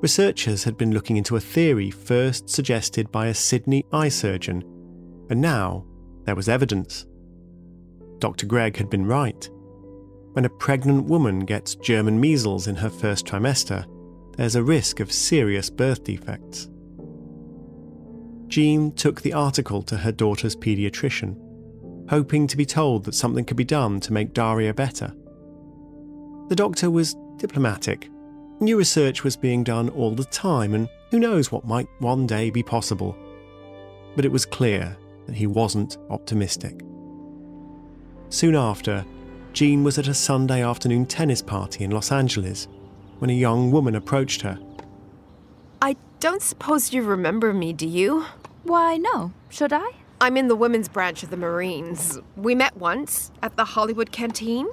Researchers 0.00 0.64
had 0.64 0.76
been 0.76 0.92
looking 0.92 1.16
into 1.16 1.36
a 1.36 1.40
theory 1.40 1.90
first 1.92 2.50
suggested 2.50 3.12
by 3.12 3.28
a 3.28 3.34
Sydney 3.34 3.84
eye 3.92 4.08
surgeon, 4.08 4.62
and 5.30 5.40
now 5.40 5.86
there 6.24 6.34
was 6.34 6.48
evidence. 6.48 7.06
Dr. 8.18 8.46
Gregg 8.46 8.76
had 8.76 8.90
been 8.90 9.06
right. 9.06 9.48
When 10.32 10.44
a 10.44 10.50
pregnant 10.50 11.04
woman 11.04 11.44
gets 11.44 11.76
German 11.76 12.20
measles 12.20 12.66
in 12.66 12.74
her 12.74 12.90
first 12.90 13.26
trimester, 13.26 13.86
there's 14.36 14.56
a 14.56 14.62
risk 14.64 14.98
of 14.98 15.12
serious 15.12 15.70
birth 15.70 16.02
defects. 16.02 16.68
Gene 18.48 18.90
took 18.92 19.22
the 19.22 19.32
article 19.32 19.82
to 19.84 19.96
her 19.96 20.10
daughter's 20.10 20.56
paediatrician, 20.56 21.36
hoping 22.10 22.48
to 22.48 22.56
be 22.56 22.66
told 22.66 23.04
that 23.04 23.14
something 23.14 23.44
could 23.44 23.56
be 23.56 23.64
done 23.64 24.00
to 24.00 24.12
make 24.12 24.34
Daria 24.34 24.74
better. 24.74 25.14
The 26.48 26.56
doctor 26.56 26.90
was 26.90 27.16
diplomatic. 27.36 28.10
New 28.60 28.76
research 28.76 29.24
was 29.24 29.36
being 29.36 29.64
done 29.64 29.88
all 29.90 30.14
the 30.14 30.24
time, 30.24 30.74
and 30.74 30.88
who 31.10 31.18
knows 31.18 31.50
what 31.50 31.66
might 31.66 31.88
one 31.98 32.26
day 32.26 32.50
be 32.50 32.62
possible. 32.62 33.16
But 34.14 34.24
it 34.24 34.32
was 34.32 34.44
clear 34.46 34.96
that 35.26 35.36
he 35.36 35.46
wasn't 35.46 35.96
optimistic. 36.10 36.82
Soon 38.28 38.54
after, 38.54 39.04
Gene 39.52 39.84
was 39.84 39.98
at 39.98 40.08
a 40.08 40.14
Sunday 40.14 40.62
afternoon 40.62 41.06
tennis 41.06 41.40
party 41.40 41.84
in 41.84 41.90
Los 41.90 42.12
Angeles 42.12 42.68
when 43.20 43.30
a 43.30 43.34
young 43.34 43.70
woman 43.70 43.94
approached 43.94 44.42
her. 44.42 44.58
I 45.80 45.96
don't 46.20 46.42
suppose 46.42 46.92
you 46.92 47.02
remember 47.02 47.52
me, 47.52 47.72
do 47.72 47.86
you? 47.86 48.24
Why, 48.64 48.96
no. 48.96 49.32
Should 49.48 49.72
I? 49.72 49.90
I'm 50.20 50.36
in 50.36 50.48
the 50.48 50.56
women's 50.56 50.88
branch 50.88 51.22
of 51.22 51.30
the 51.30 51.36
Marines. 51.36 52.18
We 52.36 52.54
met 52.54 52.76
once 52.76 53.30
at 53.42 53.56
the 53.56 53.64
Hollywood 53.64 54.10
Canteen. 54.10 54.66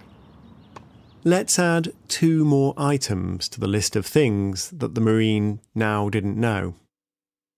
Let's 1.24 1.60
add 1.60 1.94
two 2.08 2.44
more 2.44 2.74
items 2.78 3.48
to 3.50 3.60
the 3.60 3.68
list 3.68 3.96
of 3.96 4.08
things 4.08 4.72
that 4.72 4.96
the 4.96 5.02
Marine 5.02 5.60
now 5.76 6.10
didn't 6.10 6.36
know. 6.36 6.74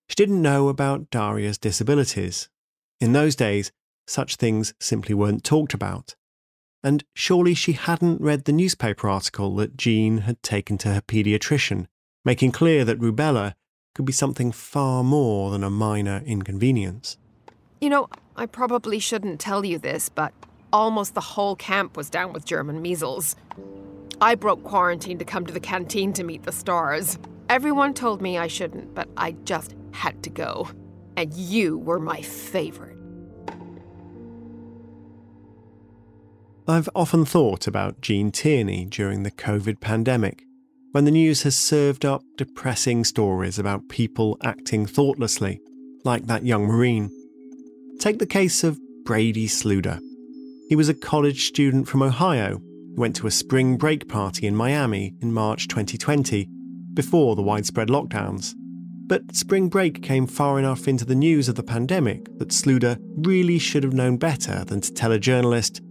She 0.09 0.15
didn't 0.15 0.41
know 0.41 0.67
about 0.67 1.09
Daria's 1.09 1.57
disabilities. 1.57 2.49
In 2.99 3.13
those 3.13 3.37
days, 3.37 3.71
such 4.05 4.35
things 4.35 4.73
simply 4.81 5.15
weren't 5.15 5.45
talked 5.45 5.73
about. 5.73 6.15
And 6.83 7.05
surely 7.15 7.53
she 7.53 7.71
hadn't 7.71 8.19
read 8.19 8.43
the 8.43 8.51
newspaper 8.51 9.07
article 9.07 9.55
that 9.55 9.77
Gene 9.77 10.19
had 10.19 10.43
taken 10.43 10.77
to 10.79 10.93
her 10.93 11.01
paediatrician, 11.01 11.87
making 12.25 12.51
clear 12.51 12.83
that 12.83 12.99
rubella 12.99 13.53
could 13.95 14.03
be 14.03 14.11
something 14.11 14.51
far 14.51 15.05
more 15.05 15.51
than 15.51 15.63
a 15.63 15.69
minor 15.69 16.21
inconvenience. 16.25 17.17
You 17.79 17.89
know, 17.89 18.09
I 18.35 18.45
probably 18.45 18.99
shouldn't 18.99 19.39
tell 19.39 19.63
you 19.63 19.77
this, 19.77 20.09
but 20.09 20.33
almost 20.73 21.13
the 21.13 21.21
whole 21.21 21.55
camp 21.55 21.95
was 21.95 22.09
down 22.09 22.33
with 22.33 22.43
German 22.43 22.81
measles. 22.81 23.37
I 24.19 24.35
broke 24.35 24.63
quarantine 24.63 25.19
to 25.19 25.25
come 25.25 25.45
to 25.45 25.53
the 25.53 25.59
canteen 25.59 26.11
to 26.13 26.23
meet 26.23 26.43
the 26.43 26.51
stars. 26.51 27.19
Everyone 27.47 27.93
told 27.93 28.21
me 28.21 28.37
I 28.37 28.47
shouldn't, 28.47 28.93
but 28.95 29.07
I 29.15 29.33
just 29.45 29.75
had 29.91 30.23
to 30.23 30.29
go. 30.29 30.69
And 31.15 31.31
you 31.33 31.77
were 31.77 31.99
my 31.99 32.21
favorite. 32.21 32.97
I've 36.67 36.89
often 36.95 37.25
thought 37.25 37.67
about 37.67 38.01
Gene 38.01 38.31
Tierney 38.31 38.85
during 38.85 39.23
the 39.23 39.31
COVID 39.31 39.79
pandemic, 39.81 40.45
when 40.93 41.03
the 41.03 41.11
news 41.11 41.43
has 41.43 41.57
served 41.57 42.05
up 42.05 42.23
depressing 42.37 43.03
stories 43.03 43.59
about 43.59 43.89
people 43.89 44.37
acting 44.41 44.85
thoughtlessly, 44.85 45.59
like 46.05 46.25
that 46.27 46.45
young 46.45 46.65
Marine. 46.65 47.11
Take 47.99 48.19
the 48.19 48.25
case 48.25 48.63
of 48.63 48.79
Brady 49.03 49.47
Sluder. 49.47 49.99
He 50.69 50.75
was 50.75 50.89
a 50.89 50.93
college 50.93 51.47
student 51.47 51.87
from 51.87 52.01
Ohio 52.01 52.59
who 52.95 53.01
went 53.01 53.15
to 53.17 53.27
a 53.27 53.31
spring 53.31 53.77
break 53.77 54.07
party 54.07 54.47
in 54.47 54.55
Miami 54.55 55.13
in 55.21 55.33
March 55.33 55.67
2020, 55.67 56.47
before 56.93 57.35
the 57.35 57.41
widespread 57.41 57.89
lockdowns. 57.89 58.53
But 59.07 59.35
spring 59.35 59.67
break 59.67 60.01
came 60.01 60.27
far 60.27 60.59
enough 60.59 60.87
into 60.87 61.05
the 61.05 61.15
news 61.15 61.49
of 61.49 61.55
the 61.55 61.63
pandemic 61.63 62.25
that 62.37 62.49
Sluder 62.49 62.97
really 63.17 63.59
should 63.59 63.83
have 63.83 63.93
known 63.93 64.17
better 64.17 64.63
than 64.63 64.81
to 64.81 64.93
tell 64.93 65.11
a 65.11 65.19
journalist 65.19 65.81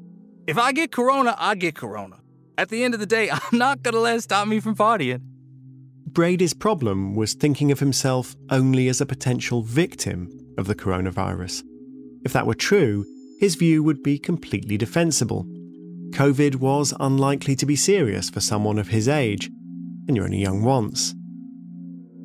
if 0.46 0.58
I 0.58 0.72
get 0.72 0.90
corona, 0.90 1.36
I 1.38 1.54
get 1.54 1.76
corona. 1.76 2.16
At 2.58 2.68
the 2.68 2.82
end 2.82 2.94
of 2.94 3.00
the 3.00 3.06
day, 3.06 3.30
I'm 3.32 3.58
not 3.58 3.82
gonna 3.82 4.00
let 4.00 4.16
it 4.16 4.22
stop 4.22 4.48
me 4.48 4.60
from 4.60 4.74
partying. 4.74 5.20
Brady's 6.06 6.52
problem 6.52 7.14
was 7.14 7.34
thinking 7.34 7.72
of 7.72 7.80
himself 7.80 8.36
only 8.50 8.88
as 8.88 9.00
a 9.00 9.06
potential 9.06 9.62
victim 9.62 10.28
of 10.58 10.66
the 10.66 10.74
coronavirus. 10.74 11.62
If 12.24 12.32
that 12.34 12.46
were 12.46 12.54
true, 12.54 13.06
his 13.42 13.56
view 13.56 13.82
would 13.82 14.04
be 14.04 14.20
completely 14.20 14.76
defensible. 14.76 15.44
COVID 16.10 16.54
was 16.54 16.94
unlikely 17.00 17.56
to 17.56 17.66
be 17.66 17.74
serious 17.74 18.30
for 18.30 18.38
someone 18.38 18.78
of 18.78 18.86
his 18.86 19.08
age, 19.08 19.50
and 20.06 20.16
you're 20.16 20.26
only 20.26 20.38
young 20.38 20.62
once. 20.62 21.12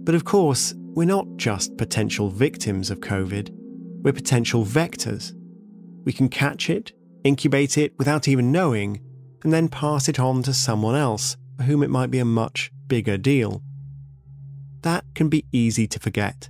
But 0.04 0.14
of 0.14 0.26
course, 0.26 0.76
we're 0.78 1.06
not 1.06 1.26
just 1.36 1.76
potential 1.76 2.30
victims 2.30 2.92
of 2.92 3.00
COVID, 3.00 3.50
we're 4.04 4.14
potential 4.14 4.64
vectors. 4.64 5.34
We 6.06 6.14
can 6.14 6.30
catch 6.30 6.70
it, 6.70 6.92
incubate 7.24 7.80
it 7.80 7.98
without 7.98 8.28
even 8.28 8.52
knowing, 8.52 9.02
and 9.44 9.52
then 9.52 9.70
pass 9.70 10.08
it 10.08 10.20
on 10.20 10.44
to 10.44 10.54
someone 10.54 10.96
else 10.96 11.36
for 11.58 11.64
whom 11.64 11.82
it 11.82 11.90
might 11.90 12.12
be 12.12 12.20
a 12.20 12.26
much 12.26 12.70
bigger 12.86 13.18
deal. 13.18 13.64
That 14.84 15.04
can 15.16 15.30
be 15.30 15.46
easy 15.52 15.88
to 15.88 15.98
forget. 15.98 16.50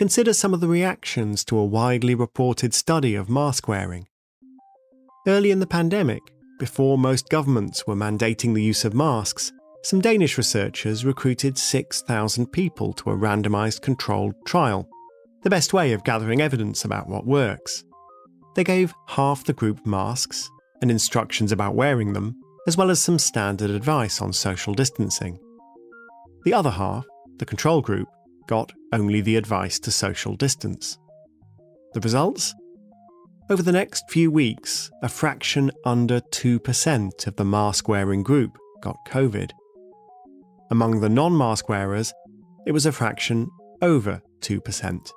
Consider 0.00 0.32
some 0.32 0.54
of 0.54 0.60
the 0.60 0.66
reactions 0.66 1.44
to 1.44 1.58
a 1.58 1.64
widely 1.66 2.14
reported 2.14 2.72
study 2.72 3.14
of 3.14 3.28
mask 3.28 3.68
wearing. 3.68 4.08
Early 5.28 5.50
in 5.50 5.60
the 5.60 5.66
pandemic, 5.66 6.22
before 6.58 6.96
most 6.96 7.28
governments 7.28 7.86
were 7.86 7.94
mandating 7.94 8.54
the 8.54 8.62
use 8.62 8.86
of 8.86 8.94
masks, 8.94 9.52
some 9.84 10.00
Danish 10.00 10.38
researchers 10.38 11.04
recruited 11.04 11.58
6,000 11.58 12.46
people 12.46 12.94
to 12.94 13.10
a 13.10 13.14
randomized 13.14 13.82
controlled 13.82 14.32
trial, 14.46 14.88
the 15.42 15.50
best 15.50 15.74
way 15.74 15.92
of 15.92 16.02
gathering 16.02 16.40
evidence 16.40 16.82
about 16.86 17.06
what 17.06 17.26
works. 17.26 17.84
They 18.54 18.64
gave 18.64 18.94
half 19.06 19.44
the 19.44 19.52
group 19.52 19.84
masks 19.84 20.48
and 20.80 20.90
instructions 20.90 21.52
about 21.52 21.74
wearing 21.74 22.14
them, 22.14 22.40
as 22.66 22.74
well 22.74 22.88
as 22.88 23.02
some 23.02 23.18
standard 23.18 23.68
advice 23.68 24.22
on 24.22 24.32
social 24.32 24.72
distancing. 24.72 25.38
The 26.44 26.54
other 26.54 26.70
half, 26.70 27.04
the 27.36 27.44
control 27.44 27.82
group, 27.82 28.08
got 28.50 28.72
only 28.92 29.20
the 29.20 29.36
advice 29.36 29.78
to 29.78 29.92
social 29.92 30.34
distance. 30.34 30.98
The 31.94 32.00
results? 32.00 32.52
Over 33.48 33.62
the 33.62 33.70
next 33.70 34.10
few 34.10 34.28
weeks, 34.28 34.90
a 35.04 35.08
fraction 35.08 35.70
under 35.84 36.20
2% 36.20 37.26
of 37.28 37.36
the 37.36 37.44
mask 37.44 37.88
wearing 37.88 38.24
group 38.24 38.58
got 38.82 38.96
COVID. 39.06 39.52
Among 40.72 41.00
the 41.00 41.08
non 41.08 41.38
mask 41.38 41.68
wearers, 41.68 42.12
it 42.66 42.72
was 42.72 42.86
a 42.86 42.92
fraction 42.92 43.48
over 43.82 44.20
2%. 44.40 45.10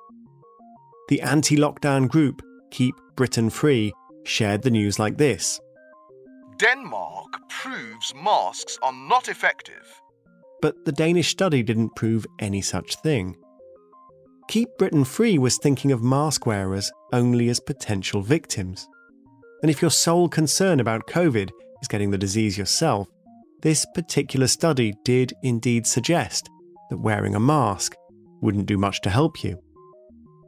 The 1.08 1.20
anti 1.20 1.56
lockdown 1.56 2.08
group 2.08 2.40
Keep 2.70 2.94
Britain 3.16 3.50
Free 3.50 3.92
shared 4.24 4.62
the 4.62 4.70
news 4.70 5.00
like 5.00 5.18
this 5.18 5.60
Denmark 6.58 7.48
proves 7.48 8.14
masks 8.14 8.78
are 8.80 8.92
not 8.92 9.28
effective. 9.28 10.03
But 10.64 10.86
the 10.86 10.92
Danish 10.92 11.28
study 11.28 11.62
didn't 11.62 11.94
prove 11.94 12.24
any 12.38 12.62
such 12.62 12.96
thing. 13.02 13.36
Keep 14.48 14.78
Britain 14.78 15.04
Free 15.04 15.36
was 15.36 15.58
thinking 15.58 15.92
of 15.92 16.02
mask 16.02 16.46
wearers 16.46 16.90
only 17.12 17.50
as 17.50 17.60
potential 17.60 18.22
victims. 18.22 18.88
And 19.60 19.70
if 19.70 19.82
your 19.82 19.90
sole 19.90 20.26
concern 20.26 20.80
about 20.80 21.06
COVID 21.06 21.50
is 21.82 21.88
getting 21.88 22.10
the 22.10 22.16
disease 22.16 22.56
yourself, 22.56 23.08
this 23.60 23.84
particular 23.94 24.46
study 24.46 24.94
did 25.04 25.34
indeed 25.42 25.86
suggest 25.86 26.48
that 26.88 26.96
wearing 26.96 27.34
a 27.34 27.40
mask 27.40 27.94
wouldn't 28.40 28.64
do 28.64 28.78
much 28.78 29.02
to 29.02 29.10
help 29.10 29.44
you. 29.44 29.58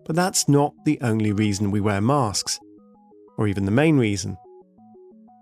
But 0.07 0.17
that's 0.17 0.49
not 0.49 0.73
the 0.87 0.99
only 1.03 1.33
reason 1.33 1.71
we 1.71 1.83
wear 1.83 2.01
masks, 2.01 2.59
or 3.37 3.49
even 3.49 3.67
the 3.67 3.71
main 3.71 3.99
reason. 3.99 4.39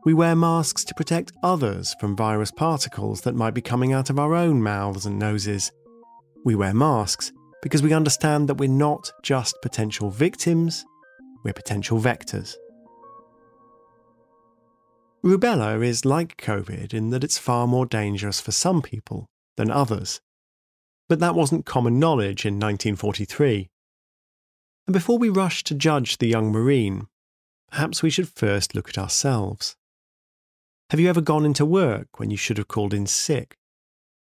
We 0.05 0.13
wear 0.13 0.37
masks 0.37 0.85
to 0.85 0.95
protect 0.95 1.33
others 1.43 1.97
from 1.99 2.15
virus 2.15 2.51
particles 2.51 3.23
that 3.23 3.35
might 3.35 3.55
be 3.55 3.63
coming 3.63 3.95
out 3.95 4.11
of 4.11 4.19
our 4.19 4.35
own 4.35 4.63
mouths 4.63 5.07
and 5.07 5.19
noses. 5.19 5.73
We 6.45 6.55
wear 6.55 6.75
masks 6.75 7.33
because 7.63 7.83
we 7.83 7.95
understand 7.95 8.47
that 8.49 8.57
we're 8.57 8.69
not 8.69 9.11
just 9.23 9.57
potential 9.63 10.11
victims, 10.11 10.85
we're 11.43 11.55
potential 11.55 11.99
vectors. 11.99 12.55
Rubella 15.25 15.83
is 15.83 16.05
like 16.05 16.37
COVID 16.37 16.93
in 16.93 17.09
that 17.09 17.25
it's 17.25 17.39
far 17.39 17.67
more 17.67 17.87
dangerous 17.87 18.41
for 18.41 18.53
some 18.53 18.83
people 18.83 19.31
than 19.57 19.71
others. 19.71 20.21
But 21.09 21.21
that 21.21 21.35
wasn't 21.35 21.65
common 21.65 21.99
knowledge 21.99 22.45
in 22.45 22.57
1943. 22.57 23.71
And 24.87 24.93
before 24.93 25.17
we 25.17 25.31
rush 25.31 25.65
to 25.65 25.75
judge 25.75 26.19
the 26.19 26.27
young 26.29 26.53
Marine, 26.53 27.07
perhaps 27.71 28.03
we 28.03 28.11
should 28.11 28.29
first 28.29 28.75
look 28.75 28.91
at 28.91 28.99
ourselves. 28.99 29.77
Have 30.95 31.01
you 31.01 31.09
ever 31.09 31.21
gone 31.21 31.45
into 31.45 31.67
work 31.67 32.21
when 32.21 32.31
you 32.31 32.37
should 32.37 32.57
have 32.57 32.69
called 32.69 32.95
in 32.95 33.09
sick? 33.09 33.57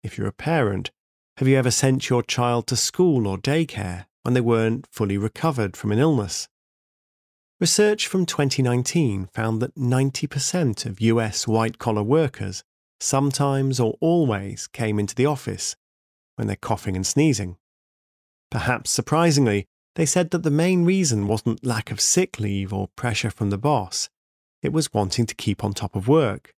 If 0.03 0.17
you're 0.17 0.27
a 0.27 0.33
parent, 0.33 0.91
have 1.37 1.47
you 1.47 1.55
ever 1.55 1.71
sent 1.71 2.09
your 2.09 2.21
child 2.21 2.67
to 2.67 2.75
school 2.75 3.25
or 3.25 3.37
daycare 3.37 4.03
when 4.23 4.33
they 4.33 4.41
weren't 4.41 4.85
fully 4.91 5.17
recovered 5.17 5.77
from 5.77 5.93
an 5.93 5.99
illness? 5.99 6.49
Research 7.61 8.05
from 8.05 8.25
2019 8.25 9.27
found 9.27 9.61
that 9.61 9.75
90% 9.75 10.85
of 10.85 10.99
US 10.99 11.47
white 11.47 11.77
collar 11.77 12.03
workers 12.03 12.65
sometimes 12.99 13.79
or 13.79 13.95
always 14.01 14.67
came 14.67 14.99
into 14.99 15.15
the 15.15 15.25
office 15.25 15.77
when 16.35 16.47
they're 16.47 16.57
coughing 16.57 16.97
and 16.97 17.07
sneezing. 17.07 17.55
Perhaps 18.51 18.91
surprisingly, 18.91 19.67
they 19.95 20.05
said 20.05 20.31
that 20.31 20.43
the 20.43 20.51
main 20.51 20.83
reason 20.83 21.27
wasn't 21.27 21.65
lack 21.65 21.91
of 21.91 22.01
sick 22.01 22.41
leave 22.41 22.73
or 22.73 22.89
pressure 22.97 23.31
from 23.31 23.51
the 23.51 23.57
boss, 23.57 24.09
it 24.61 24.73
was 24.73 24.93
wanting 24.93 25.25
to 25.27 25.35
keep 25.35 25.63
on 25.63 25.71
top 25.71 25.95
of 25.95 26.09
work. 26.09 26.53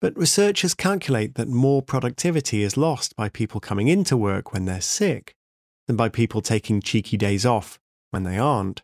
But 0.00 0.16
researchers 0.16 0.74
calculate 0.74 1.34
that 1.34 1.48
more 1.48 1.82
productivity 1.82 2.62
is 2.62 2.76
lost 2.76 3.14
by 3.16 3.28
people 3.28 3.60
coming 3.60 3.88
into 3.88 4.16
work 4.16 4.52
when 4.52 4.64
they're 4.64 4.80
sick 4.80 5.34
than 5.86 5.96
by 5.96 6.08
people 6.08 6.40
taking 6.40 6.80
cheeky 6.80 7.16
days 7.16 7.44
off 7.44 7.78
when 8.10 8.22
they 8.22 8.38
aren't. 8.38 8.82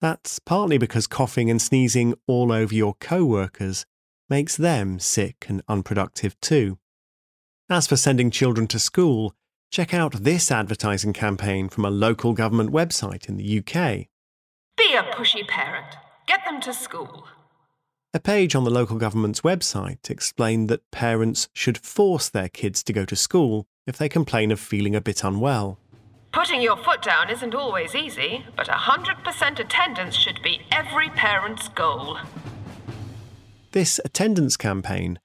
That's 0.00 0.38
partly 0.38 0.76
because 0.76 1.06
coughing 1.06 1.48
and 1.50 1.62
sneezing 1.62 2.14
all 2.26 2.52
over 2.52 2.74
your 2.74 2.94
co 3.00 3.24
workers 3.24 3.86
makes 4.28 4.56
them 4.56 4.98
sick 4.98 5.46
and 5.48 5.62
unproductive 5.68 6.38
too. 6.40 6.78
As 7.70 7.86
for 7.86 7.96
sending 7.96 8.30
children 8.30 8.66
to 8.68 8.78
school, 8.78 9.34
check 9.70 9.94
out 9.94 10.24
this 10.24 10.50
advertising 10.50 11.14
campaign 11.14 11.70
from 11.70 11.86
a 11.86 11.90
local 11.90 12.34
government 12.34 12.70
website 12.70 13.28
in 13.28 13.38
the 13.38 13.58
UK. 13.58 14.08
Be 14.76 14.94
a 14.94 15.02
pushy 15.14 15.46
parent. 15.48 15.96
Get 16.26 16.44
them 16.44 16.60
to 16.62 16.74
school. 16.74 17.26
A 18.16 18.20
page 18.20 18.54
on 18.54 18.62
the 18.62 18.70
local 18.70 18.96
government's 18.96 19.40
website 19.40 20.08
explained 20.08 20.68
that 20.68 20.88
parents 20.92 21.48
should 21.52 21.76
force 21.76 22.28
their 22.28 22.48
kids 22.48 22.84
to 22.84 22.92
go 22.92 23.04
to 23.04 23.16
school 23.16 23.66
if 23.88 23.98
they 23.98 24.08
complain 24.08 24.52
of 24.52 24.60
feeling 24.60 24.94
a 24.94 25.00
bit 25.00 25.24
unwell. 25.24 25.80
Putting 26.30 26.62
your 26.62 26.76
foot 26.76 27.02
down 27.02 27.28
isn't 27.28 27.56
always 27.56 27.96
easy, 27.96 28.46
but 28.56 28.68
100% 28.68 29.58
attendance 29.58 30.14
should 30.14 30.40
be 30.44 30.60
every 30.70 31.10
parent's 31.10 31.66
goal. 31.70 32.18
This 33.72 34.00
attendance 34.04 34.56
campaign, 34.56 35.18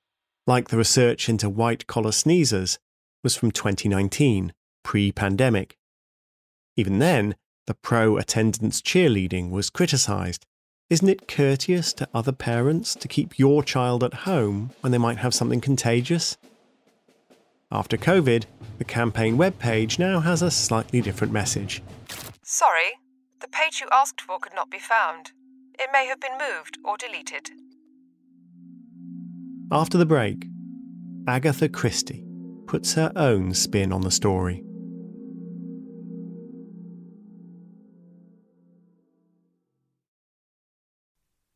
like 0.48 0.70
the 0.70 0.78
research 0.78 1.30
into 1.30 1.48
white 1.48 1.86
collar 1.86 2.12
sneezers, 2.12 2.80
was 3.24 3.36
from 3.36 3.52
2019, 3.52 4.52
pre 4.84 5.12
pandemic. 5.12 5.78
Even 6.76 6.98
then, 6.98 7.36
the 7.68 7.76
pro 7.76 8.18
attendance 8.18 8.82
cheerleading 8.82 9.52
was 9.52 9.70
criticised. 9.70 10.48
Isn't 10.90 11.10
it 11.10 11.28
courteous 11.28 11.94
to 11.94 12.10
other 12.16 12.32
parents 12.32 12.96
to 12.96 13.08
keep 13.08 13.38
your 13.38 13.62
child 13.62 14.04
at 14.04 14.26
home 14.26 14.72
when 14.82 14.92
they 14.92 14.98
might 14.98 15.20
have 15.20 15.36
something 15.36 15.62
contagious? 15.62 16.36
After 17.72 17.96
COVID, 17.96 18.46
the 18.80 18.84
campaign 18.86 19.38
webpage 19.38 20.00
now 20.00 20.20
has 20.20 20.42
a 20.42 20.50
slightly 20.50 21.00
different 21.00 21.32
message. 21.32 21.84
Sorry, 22.42 22.98
the 23.40 23.48
page 23.48 23.82
you 23.82 23.88
asked 23.92 24.20
for 24.20 24.40
could 24.40 24.56
not 24.56 24.72
be 24.72 24.80
found. 24.80 25.32
It 25.78 25.90
may 25.94 26.08
have 26.08 26.20
been 26.20 26.40
moved 26.40 26.80
or 26.84 26.98
deleted. 26.98 27.52
After 29.72 30.00
the 30.00 30.08
break, 30.08 30.48
Agatha 31.28 31.70
Christie 31.70 32.26
puts 32.66 32.96
her 32.96 33.12
own 33.16 33.54
spin 33.54 33.94
on 33.94 34.02
the 34.02 34.10
story. 34.10 34.64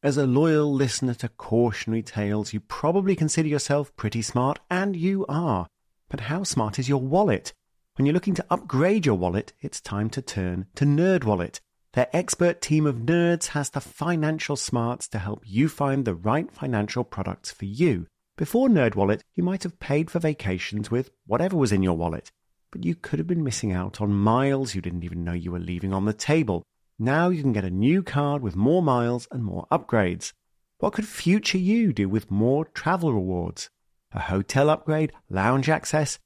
As 0.04 0.18
a 0.18 0.28
loyal 0.28 0.70
listener 0.70 1.14
to 1.14 1.30
cautionary 1.30 2.04
tales, 2.04 2.52
you 2.52 2.60
probably 2.60 3.16
consider 3.16 3.48
yourself 3.48 3.96
pretty 3.96 4.22
smart, 4.22 4.60
and 4.70 4.98
you 4.98 5.26
are. 5.30 5.66
But 6.10 6.20
how 6.20 6.44
smart 6.44 6.78
is 6.78 6.90
your 6.90 7.00
wallet? 7.00 7.54
When 7.96 8.06
you're 8.06 8.14
looking 8.14 8.34
to 8.34 8.46
upgrade 8.50 9.06
your 9.06 9.16
wallet, 9.16 9.54
it's 9.62 9.80
time 9.80 10.10
to 10.10 10.22
turn 10.22 10.66
to 10.76 10.84
NerdWallet. 10.84 11.62
Their 11.94 12.10
expert 12.12 12.60
team 12.60 12.86
of 12.86 12.98
nerds 12.98 13.48
has 13.56 13.70
the 13.70 13.80
financial 13.80 14.58
smarts 14.58 15.08
to 15.08 15.20
help 15.20 15.42
you 15.46 15.70
find 15.70 16.04
the 16.04 16.16
right 16.16 16.52
financial 16.52 17.06
products 17.06 17.54
for 17.54 17.64
you. 17.64 18.06
Before 18.36 18.68
NerdWallet, 18.68 19.22
you 19.36 19.44
might 19.44 19.64
have 19.64 19.80
paid 19.80 20.12
for 20.12 20.20
vacations 20.20 20.92
with 20.92 21.12
whatever 21.26 21.56
was 21.56 21.72
in 21.72 21.82
your 21.82 21.96
wallet, 21.96 22.30
but 22.72 22.84
you 22.84 22.94
could 22.94 23.20
have 23.20 23.28
been 23.28 23.46
missing 23.46 23.72
out 23.72 24.02
on 24.02 24.12
miles 24.12 24.76
you 24.76 24.82
didn't 24.82 25.06
even 25.06 25.24
know 25.24 25.32
you 25.32 25.54
were 25.54 25.60
leaving 25.60 25.94
on 25.94 26.04
the 26.04 26.12
table. 26.12 26.62
Now 27.04 27.28
you 27.28 27.42
can 27.42 27.52
get 27.52 27.66
a 27.66 27.70
new 27.70 28.02
card 28.02 28.42
with 28.42 28.56
more 28.56 28.82
miles 28.82 29.28
and 29.30 29.44
more 29.44 29.68
upgrades. 29.70 30.32
What 30.78 30.94
could 30.94 31.06
future 31.06 31.58
you 31.58 31.92
do 31.92 32.08
with 32.08 32.32
more 32.32 32.64
travel 32.64 33.12
rewards? 33.12 33.70
A 34.14 34.22
hotel 34.22 34.70
upgrade, 34.70 35.12
lounge 35.30 35.68
access? 35.68 36.18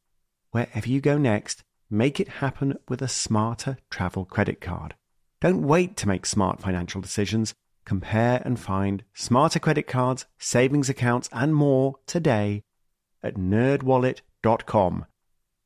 Wherever 0.52 0.88
you 0.88 1.02
go 1.02 1.18
next, 1.18 1.64
make 1.90 2.20
it 2.20 2.44
happen 2.46 2.78
with 2.88 3.02
a 3.02 3.08
smarter 3.08 3.80
travel 3.90 4.24
credit 4.24 4.62
card. 4.62 4.94
Don't 5.42 5.64
wait 5.64 5.98
to 5.98 6.08
make 6.08 6.28
smart 6.28 6.62
financial 6.62 7.02
decisions. 7.02 7.56
Compare 7.84 8.44
and 8.46 8.60
find 8.60 9.04
smarter 9.16 9.58
credit 9.58 9.88
cards, 9.88 10.28
savings 10.38 10.90
accounts, 10.90 11.28
and 11.34 11.56
more 11.56 11.96
today 12.06 12.62
at 13.24 13.34
nerdwallet.com. 13.34 15.06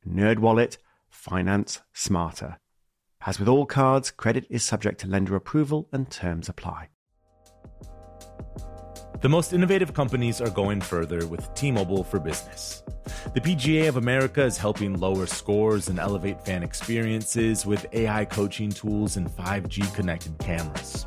Nerdwallet, 0.08 0.78
finance 1.10 1.82
smarter. 1.92 2.56
As 3.24 3.38
with 3.38 3.48
all 3.48 3.66
cards, 3.66 4.10
credit 4.10 4.46
is 4.50 4.64
subject 4.64 5.00
to 5.00 5.06
lender 5.06 5.36
approval 5.36 5.88
and 5.92 6.10
terms 6.10 6.48
apply. 6.48 6.88
The 9.20 9.28
most 9.28 9.52
innovative 9.52 9.94
companies 9.94 10.40
are 10.40 10.50
going 10.50 10.80
further 10.80 11.24
with 11.28 11.54
T 11.54 11.70
Mobile 11.70 12.02
for 12.02 12.18
Business. 12.18 12.82
The 13.32 13.40
PGA 13.40 13.88
of 13.88 13.96
America 13.96 14.42
is 14.42 14.58
helping 14.58 14.98
lower 14.98 15.26
scores 15.26 15.88
and 15.88 16.00
elevate 16.00 16.44
fan 16.44 16.64
experiences 16.64 17.64
with 17.64 17.86
AI 17.92 18.24
coaching 18.24 18.70
tools 18.70 19.16
and 19.16 19.28
5G 19.28 19.94
connected 19.94 20.36
cameras. 20.38 21.06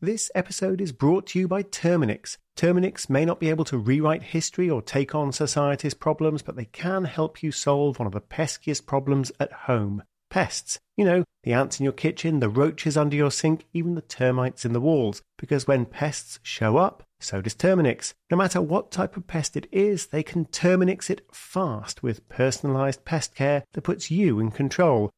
This 0.00 0.30
episode 0.32 0.80
is 0.80 0.92
brought 0.92 1.26
to 1.28 1.40
you 1.40 1.48
by 1.48 1.64
Terminix. 1.64 2.36
Terminix 2.56 3.10
may 3.10 3.24
not 3.24 3.40
be 3.40 3.50
able 3.50 3.64
to 3.64 3.76
rewrite 3.76 4.22
history 4.22 4.70
or 4.70 4.80
take 4.80 5.12
on 5.12 5.32
society's 5.32 5.94
problems, 5.94 6.40
but 6.40 6.54
they 6.54 6.66
can 6.66 7.02
help 7.02 7.42
you 7.42 7.50
solve 7.50 7.98
one 7.98 8.06
of 8.06 8.12
the 8.12 8.20
peskiest 8.20 8.86
problems 8.86 9.32
at 9.40 9.50
home 9.50 10.04
pests. 10.30 10.78
You 10.96 11.04
know, 11.04 11.24
the 11.42 11.52
ants 11.52 11.80
in 11.80 11.84
your 11.84 11.92
kitchen, 11.92 12.38
the 12.38 12.48
roaches 12.48 12.96
under 12.96 13.16
your 13.16 13.32
sink, 13.32 13.64
even 13.72 13.96
the 13.96 14.02
termites 14.02 14.64
in 14.64 14.72
the 14.72 14.80
walls. 14.80 15.20
Because 15.36 15.66
when 15.66 15.84
pests 15.84 16.38
show 16.44 16.76
up, 16.76 17.02
so 17.18 17.40
does 17.40 17.56
Terminix. 17.56 18.14
No 18.30 18.36
matter 18.36 18.62
what 18.62 18.92
type 18.92 19.16
of 19.16 19.26
pest 19.26 19.56
it 19.56 19.66
is, 19.72 20.06
they 20.06 20.22
can 20.22 20.44
Terminix 20.44 21.10
it 21.10 21.26
fast 21.32 22.04
with 22.04 22.28
personalized 22.28 23.04
pest 23.04 23.34
care 23.34 23.64
that 23.72 23.82
puts 23.82 24.12
you 24.12 24.38
in 24.38 24.52
control. 24.52 25.10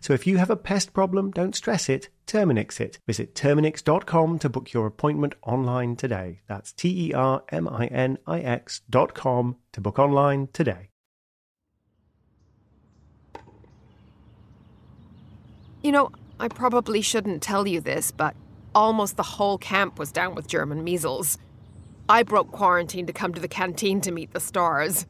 So 0.00 0.12
if 0.12 0.26
you 0.26 0.36
have 0.36 0.50
a 0.50 0.56
pest 0.56 0.92
problem, 0.92 1.30
don't 1.32 1.56
stress 1.56 1.88
it, 1.88 2.08
Terminix 2.26 2.80
it. 2.80 2.98
Visit 3.06 3.34
Terminix.com 3.34 4.38
to 4.38 4.48
book 4.48 4.72
your 4.72 4.86
appointment 4.86 5.34
online 5.42 5.96
today. 5.96 6.40
That's 6.46 6.72
T 6.72 7.08
E 7.08 7.12
R 7.12 7.42
M 7.50 7.68
I 7.68 7.86
N 7.86 8.18
I 8.26 8.40
X.com 8.40 9.56
to 9.72 9.80
book 9.80 9.98
online 9.98 10.48
today. 10.52 10.90
You 15.82 15.92
know, 15.92 16.10
I 16.40 16.48
probably 16.48 17.02
shouldn't 17.02 17.42
tell 17.42 17.66
you 17.66 17.80
this, 17.80 18.10
but 18.10 18.34
almost 18.74 19.16
the 19.16 19.22
whole 19.22 19.58
camp 19.58 19.98
was 19.98 20.12
down 20.12 20.34
with 20.34 20.46
German 20.46 20.84
measles. 20.84 21.38
I 22.08 22.22
broke 22.22 22.52
quarantine 22.52 23.06
to 23.06 23.12
come 23.12 23.34
to 23.34 23.40
the 23.40 23.48
canteen 23.48 24.00
to 24.02 24.12
meet 24.12 24.32
the 24.32 24.40
stars. 24.40 25.06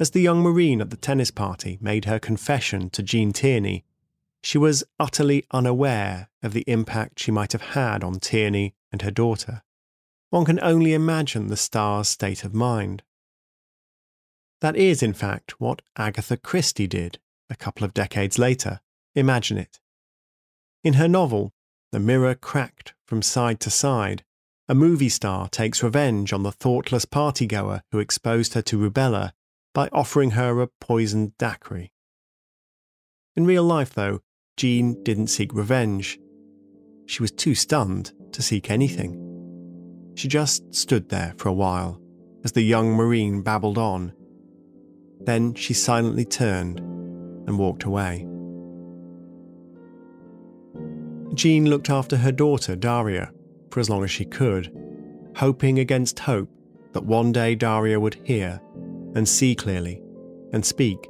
As 0.00 0.12
the 0.12 0.22
young 0.22 0.40
Marine 0.40 0.80
at 0.80 0.88
the 0.88 0.96
tennis 0.96 1.30
party 1.30 1.76
made 1.78 2.06
her 2.06 2.18
confession 2.18 2.88
to 2.90 3.02
Gene 3.02 3.34
Tierney, 3.34 3.84
she 4.42 4.56
was 4.56 4.82
utterly 4.98 5.44
unaware 5.50 6.30
of 6.42 6.54
the 6.54 6.64
impact 6.66 7.20
she 7.20 7.30
might 7.30 7.52
have 7.52 7.74
had 7.76 8.02
on 8.02 8.18
Tierney 8.18 8.74
and 8.90 9.02
her 9.02 9.10
daughter. 9.10 9.62
One 10.30 10.46
can 10.46 10.58
only 10.62 10.94
imagine 10.94 11.48
the 11.48 11.56
star's 11.56 12.08
state 12.08 12.44
of 12.44 12.54
mind. 12.54 13.02
That 14.62 14.74
is, 14.74 15.02
in 15.02 15.12
fact, 15.12 15.60
what 15.60 15.82
Agatha 15.98 16.38
Christie 16.38 16.86
did 16.86 17.18
a 17.50 17.54
couple 17.54 17.84
of 17.84 17.92
decades 17.92 18.38
later. 18.38 18.80
Imagine 19.14 19.58
it. 19.58 19.80
In 20.82 20.94
her 20.94 21.08
novel, 21.08 21.52
The 21.92 22.00
Mirror 22.00 22.36
Cracked 22.36 22.94
from 23.04 23.20
Side 23.20 23.60
to 23.60 23.70
Side, 23.70 24.24
a 24.66 24.74
movie 24.74 25.10
star 25.10 25.50
takes 25.50 25.82
revenge 25.82 26.32
on 26.32 26.42
the 26.42 26.52
thoughtless 26.52 27.04
partygoer 27.04 27.82
who 27.92 27.98
exposed 27.98 28.54
her 28.54 28.62
to 28.62 28.78
rubella 28.78 29.32
by 29.74 29.88
offering 29.92 30.32
her 30.32 30.60
a 30.60 30.66
poisoned 30.66 31.36
daiquiri. 31.38 31.92
In 33.36 33.46
real 33.46 33.64
life, 33.64 33.94
though, 33.94 34.20
Gene 34.56 35.02
didn't 35.04 35.28
seek 35.28 35.54
revenge. 35.54 36.18
She 37.06 37.22
was 37.22 37.30
too 37.30 37.54
stunned 37.54 38.12
to 38.32 38.42
seek 38.42 38.70
anything. 38.70 39.16
She 40.16 40.28
just 40.28 40.74
stood 40.74 41.08
there 41.08 41.34
for 41.38 41.48
a 41.48 41.54
while 41.54 42.00
as 42.44 42.52
the 42.52 42.62
young 42.62 42.92
Marine 42.92 43.42
babbled 43.42 43.78
on. 43.78 44.12
Then 45.20 45.54
she 45.54 45.74
silently 45.74 46.24
turned 46.24 46.80
and 46.80 47.58
walked 47.58 47.84
away. 47.84 48.26
Jean 51.34 51.70
looked 51.70 51.90
after 51.90 52.16
her 52.16 52.32
daughter, 52.32 52.74
Daria, 52.74 53.30
for 53.70 53.80
as 53.80 53.88
long 53.88 54.02
as 54.02 54.10
she 54.10 54.24
could, 54.24 54.72
hoping 55.36 55.78
against 55.78 56.18
hope 56.18 56.48
that 56.92 57.04
one 57.04 57.30
day 57.30 57.54
Daria 57.54 58.00
would 58.00 58.14
hear 58.24 58.60
and 59.14 59.28
see 59.28 59.54
clearly 59.54 60.02
and 60.52 60.64
speak. 60.64 61.08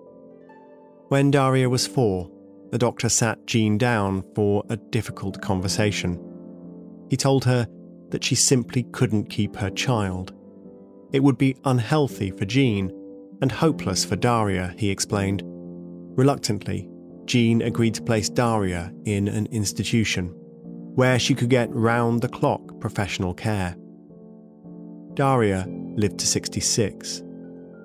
When 1.08 1.30
Daria 1.30 1.68
was 1.68 1.86
four, 1.86 2.30
the 2.70 2.78
doctor 2.78 3.08
sat 3.08 3.46
Gene 3.46 3.78
down 3.78 4.24
for 4.34 4.64
a 4.68 4.76
difficult 4.76 5.40
conversation. 5.42 6.18
He 7.08 7.16
told 7.16 7.44
her 7.44 7.66
that 8.10 8.22
she 8.22 8.34
simply 8.34 8.84
couldn't 8.92 9.30
keep 9.30 9.56
her 9.56 9.70
child. 9.70 10.32
It 11.12 11.22
would 11.22 11.38
be 11.38 11.56
unhealthy 11.64 12.30
for 12.30 12.44
Gene 12.44 12.92
and 13.42 13.50
hopeless 13.50 14.04
for 14.04 14.16
Daria, 14.16 14.74
he 14.78 14.90
explained. 14.90 15.42
Reluctantly, 15.44 16.88
Gene 17.24 17.62
agreed 17.62 17.94
to 17.94 18.02
place 18.02 18.28
Daria 18.28 18.92
in 19.04 19.28
an 19.28 19.46
institution 19.46 20.28
where 20.94 21.18
she 21.18 21.34
could 21.34 21.50
get 21.50 21.74
round 21.74 22.20
the 22.20 22.28
clock 22.28 22.78
professional 22.80 23.34
care. 23.34 23.76
Daria 25.14 25.66
lived 25.96 26.18
to 26.18 26.26
66, 26.26 27.22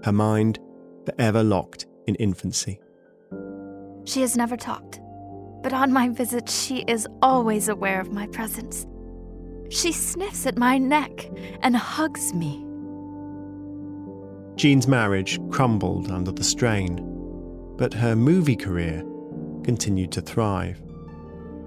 her 0.05 0.11
mind 0.11 0.59
forever 1.05 1.43
locked 1.43 1.87
in 2.05 2.13
infancy. 2.15 2.79
She 4.05 4.21
has 4.21 4.37
never 4.37 4.55
talked, 4.55 5.01
but 5.63 5.73
on 5.73 5.91
my 5.91 6.09
visits, 6.09 6.63
she 6.63 6.83
is 6.87 7.07
always 7.23 7.69
aware 7.69 7.99
of 7.99 8.13
my 8.13 8.27
presence. 8.27 8.85
She 9.69 9.91
sniffs 9.91 10.45
at 10.45 10.59
my 10.59 10.77
neck 10.77 11.27
and 11.63 11.75
hugs 11.75 12.35
me. 12.35 12.63
Gene's 14.55 14.87
marriage 14.87 15.39
crumbled 15.49 16.11
under 16.11 16.31
the 16.31 16.43
strain, 16.43 16.99
but 17.75 17.91
her 17.93 18.15
movie 18.15 18.55
career 18.55 19.03
continued 19.63 20.11
to 20.11 20.21
thrive. 20.21 20.81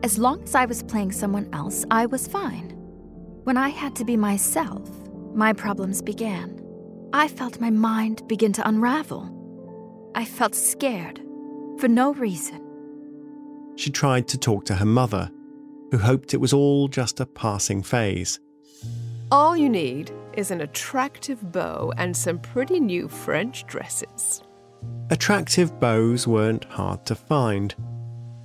As 0.05 0.17
long 0.17 0.41
as 0.45 0.55
I 0.55 0.65
was 0.65 0.85
playing 0.85 1.11
someone 1.11 1.49
else, 1.53 1.85
I 1.91 2.07
was 2.07 2.29
fine. 2.29 2.71
When 3.43 3.57
I 3.57 3.71
had 3.71 3.97
to 3.97 4.05
be 4.05 4.17
myself, 4.17 4.89
my 5.35 5.53
problems 5.53 6.01
began. 6.01 6.58
I 7.13 7.29
felt 7.29 7.61
my 7.61 7.71
mind 7.71 8.27
begin 8.29 8.53
to 8.55 8.69
unravel. 8.69 9.35
I 10.15 10.25
felt 10.25 10.55
scared 10.55 11.21
for 11.79 11.89
no 11.89 12.13
reason. 12.15 12.63
She 13.77 13.91
tried 13.91 14.29
to 14.29 14.39
talk 14.39 14.65
to 14.67 14.75
her 14.75 14.85
mother, 14.85 15.31
who 15.91 15.99
hoped 15.99 16.35
it 16.35 16.41
was 16.41 16.53
all 16.53 16.89
just 16.89 17.21
a 17.21 17.27
passing 17.27 17.83
phase. 17.83 18.41
All 19.31 19.57
you 19.57 19.69
need 19.69 20.11
is 20.35 20.51
an 20.51 20.61
attractive 20.61 21.53
beau 21.53 21.93
and 21.97 22.17
some 22.17 22.39
pretty 22.39 22.81
new 22.81 23.09
French 23.09 23.67
dresses. 23.67 24.43
Attractive 25.11 25.81
beaus 25.81 26.27
weren't 26.27 26.65
hard 26.65 27.07
to 27.07 27.15
find. 27.15 27.75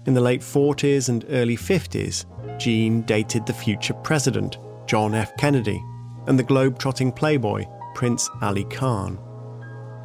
In 0.06 0.14
the 0.14 0.22
late 0.22 0.42
40s 0.42 1.10
and 1.10 1.26
early 1.30 1.58
50s, 1.58 2.26
Gene 2.60 3.02
dated 3.02 3.46
the 3.46 3.54
future 3.54 3.94
president, 3.94 4.58
John 4.86 5.16
F. 5.16 5.36
Kennedy, 5.38 5.84
and 6.28 6.38
the 6.40 6.44
globe-trotting 6.44 7.12
playboy, 7.12 7.66
Prince 7.94 8.30
Ali 8.42 8.66
Khan. 8.66 9.20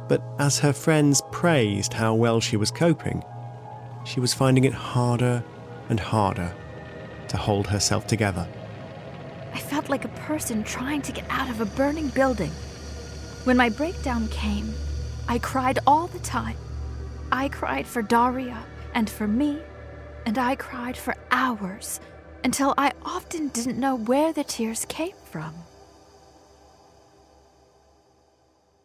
But 0.07 0.23
as 0.39 0.59
her 0.59 0.73
friends 0.73 1.21
praised 1.31 1.93
how 1.93 2.15
well 2.15 2.39
she 2.39 2.57
was 2.57 2.71
coping, 2.71 3.23
she 4.05 4.19
was 4.19 4.33
finding 4.33 4.63
it 4.63 4.73
harder 4.73 5.43
and 5.89 5.99
harder 5.99 6.53
to 7.27 7.37
hold 7.37 7.67
herself 7.67 8.07
together. 8.07 8.47
I 9.53 9.59
felt 9.59 9.89
like 9.89 10.05
a 10.05 10.09
person 10.09 10.63
trying 10.63 11.01
to 11.03 11.11
get 11.11 11.25
out 11.29 11.49
of 11.49 11.61
a 11.61 11.65
burning 11.65 12.09
building. 12.09 12.51
When 13.43 13.57
my 13.57 13.69
breakdown 13.69 14.27
came, 14.29 14.73
I 15.27 15.39
cried 15.39 15.79
all 15.85 16.07
the 16.07 16.19
time. 16.19 16.57
I 17.31 17.49
cried 17.49 17.85
for 17.87 18.01
Daria 18.01 18.63
and 18.93 19.09
for 19.09 19.27
me 19.27 19.59
and 20.25 20.37
I 20.37 20.55
cried 20.55 20.97
for 20.97 21.15
hours 21.31 21.99
until 22.43 22.73
I 22.77 22.91
often 23.03 23.49
didn't 23.49 23.79
know 23.79 23.95
where 23.95 24.33
the 24.33 24.43
tears 24.43 24.85
came 24.85 25.15
from. 25.25 25.53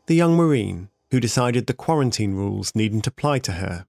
The 0.06 0.14
young 0.14 0.36
Marine 0.36 0.90
who 1.10 1.20
decided 1.20 1.66
the 1.66 1.72
quarantine 1.72 2.34
rules 2.34 2.74
needn't 2.74 3.06
apply 3.06 3.38
to 3.38 3.52
her. 3.52 3.86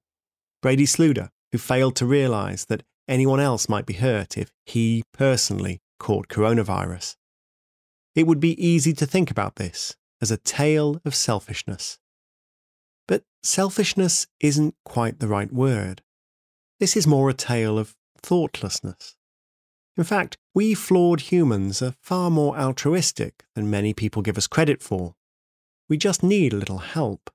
Brady 0.61 0.85
Sluder, 0.85 1.29
who 1.51 1.57
failed 1.57 1.95
to 1.97 2.05
realise 2.05 2.65
that 2.65 2.83
anyone 3.07 3.39
else 3.39 3.67
might 3.67 3.85
be 3.85 3.95
hurt 3.95 4.37
if 4.37 4.51
he 4.65 5.03
personally 5.11 5.81
caught 5.99 6.27
coronavirus. 6.27 7.15
It 8.13 8.27
would 8.27 8.39
be 8.39 8.63
easy 8.65 8.93
to 8.93 9.05
think 9.05 9.29
about 9.29 9.55
this 9.55 9.97
as 10.21 10.31
a 10.31 10.37
tale 10.37 11.01
of 11.03 11.13
selfishness. 11.15 11.99
But 13.07 13.23
selfishness 13.43 14.27
isn't 14.39 14.75
quite 14.85 15.19
the 15.19 15.27
right 15.27 15.51
word. 15.51 16.01
This 16.79 16.95
is 16.95 17.05
more 17.05 17.29
a 17.29 17.33
tale 17.33 17.77
of 17.77 17.95
thoughtlessness. 18.21 19.15
In 19.97 20.03
fact, 20.03 20.37
we 20.53 20.73
flawed 20.73 21.21
humans 21.21 21.81
are 21.81 21.95
far 22.01 22.29
more 22.29 22.57
altruistic 22.57 23.45
than 23.53 23.69
many 23.69 23.93
people 23.93 24.21
give 24.21 24.37
us 24.37 24.47
credit 24.47 24.81
for. 24.81 25.15
We 25.87 25.97
just 25.97 26.23
need 26.23 26.53
a 26.53 26.57
little 26.57 26.79
help. 26.79 27.29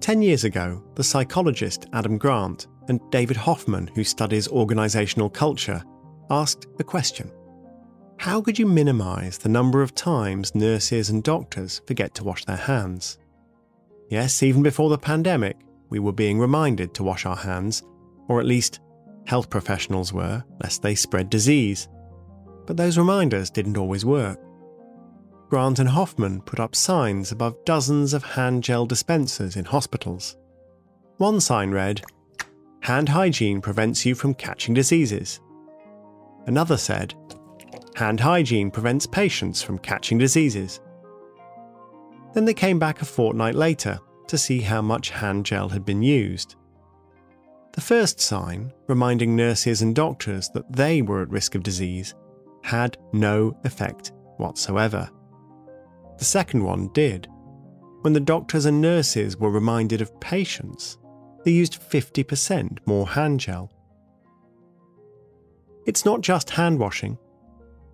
Ten 0.00 0.22
years 0.22 0.44
ago, 0.44 0.82
the 0.94 1.04
psychologist 1.04 1.84
Adam 1.92 2.16
Grant 2.16 2.68
and 2.88 2.98
David 3.10 3.36
Hofmann, 3.36 3.88
who 3.88 4.02
studies 4.02 4.48
organisational 4.48 5.30
culture, 5.30 5.82
asked 6.30 6.66
the 6.78 6.84
question 6.84 7.30
How 8.16 8.40
could 8.40 8.58
you 8.58 8.64
minimise 8.64 9.36
the 9.36 9.50
number 9.50 9.82
of 9.82 9.94
times 9.94 10.54
nurses 10.54 11.10
and 11.10 11.22
doctors 11.22 11.82
forget 11.86 12.14
to 12.14 12.24
wash 12.24 12.46
their 12.46 12.56
hands? 12.56 13.18
Yes, 14.08 14.42
even 14.42 14.62
before 14.62 14.88
the 14.88 14.96
pandemic, 14.96 15.58
we 15.90 15.98
were 15.98 16.12
being 16.12 16.38
reminded 16.38 16.94
to 16.94 17.02
wash 17.02 17.26
our 17.26 17.36
hands, 17.36 17.82
or 18.28 18.40
at 18.40 18.46
least 18.46 18.80
health 19.26 19.50
professionals 19.50 20.14
were, 20.14 20.42
lest 20.62 20.80
they 20.80 20.94
spread 20.94 21.28
disease. 21.28 21.88
But 22.66 22.78
those 22.78 22.96
reminders 22.96 23.50
didn't 23.50 23.76
always 23.76 24.06
work. 24.06 24.40
Grant 25.50 25.80
and 25.80 25.88
Hofmann 25.88 26.42
put 26.42 26.60
up 26.60 26.76
signs 26.76 27.32
above 27.32 27.64
dozens 27.64 28.14
of 28.14 28.22
hand 28.22 28.62
gel 28.62 28.86
dispensers 28.86 29.56
in 29.56 29.64
hospitals. 29.64 30.36
One 31.16 31.40
sign 31.40 31.72
read, 31.72 32.02
Hand 32.82 33.08
hygiene 33.08 33.60
prevents 33.60 34.06
you 34.06 34.14
from 34.14 34.32
catching 34.32 34.74
diseases. 34.74 35.40
Another 36.46 36.76
said, 36.76 37.14
Hand 37.96 38.20
hygiene 38.20 38.70
prevents 38.70 39.08
patients 39.08 39.60
from 39.60 39.78
catching 39.78 40.18
diseases. 40.18 40.80
Then 42.32 42.44
they 42.44 42.54
came 42.54 42.78
back 42.78 43.02
a 43.02 43.04
fortnight 43.04 43.56
later 43.56 43.98
to 44.28 44.38
see 44.38 44.60
how 44.60 44.80
much 44.80 45.10
hand 45.10 45.44
gel 45.44 45.68
had 45.68 45.84
been 45.84 46.00
used. 46.00 46.54
The 47.72 47.80
first 47.80 48.20
sign, 48.20 48.72
reminding 48.86 49.34
nurses 49.34 49.82
and 49.82 49.96
doctors 49.96 50.48
that 50.50 50.70
they 50.72 51.02
were 51.02 51.22
at 51.22 51.28
risk 51.28 51.56
of 51.56 51.64
disease, 51.64 52.14
had 52.62 52.96
no 53.12 53.58
effect 53.64 54.12
whatsoever. 54.36 55.10
The 56.20 56.26
second 56.26 56.62
one 56.62 56.88
did. 56.88 57.28
When 58.02 58.12
the 58.12 58.20
doctors 58.20 58.66
and 58.66 58.78
nurses 58.78 59.38
were 59.38 59.50
reminded 59.50 60.02
of 60.02 60.20
patients, 60.20 60.98
they 61.46 61.50
used 61.50 61.80
50% 61.80 62.78
more 62.84 63.08
hand 63.08 63.40
gel. 63.40 63.72
It's 65.86 66.04
not 66.04 66.20
just 66.20 66.50
hand 66.50 66.78
washing. 66.78 67.16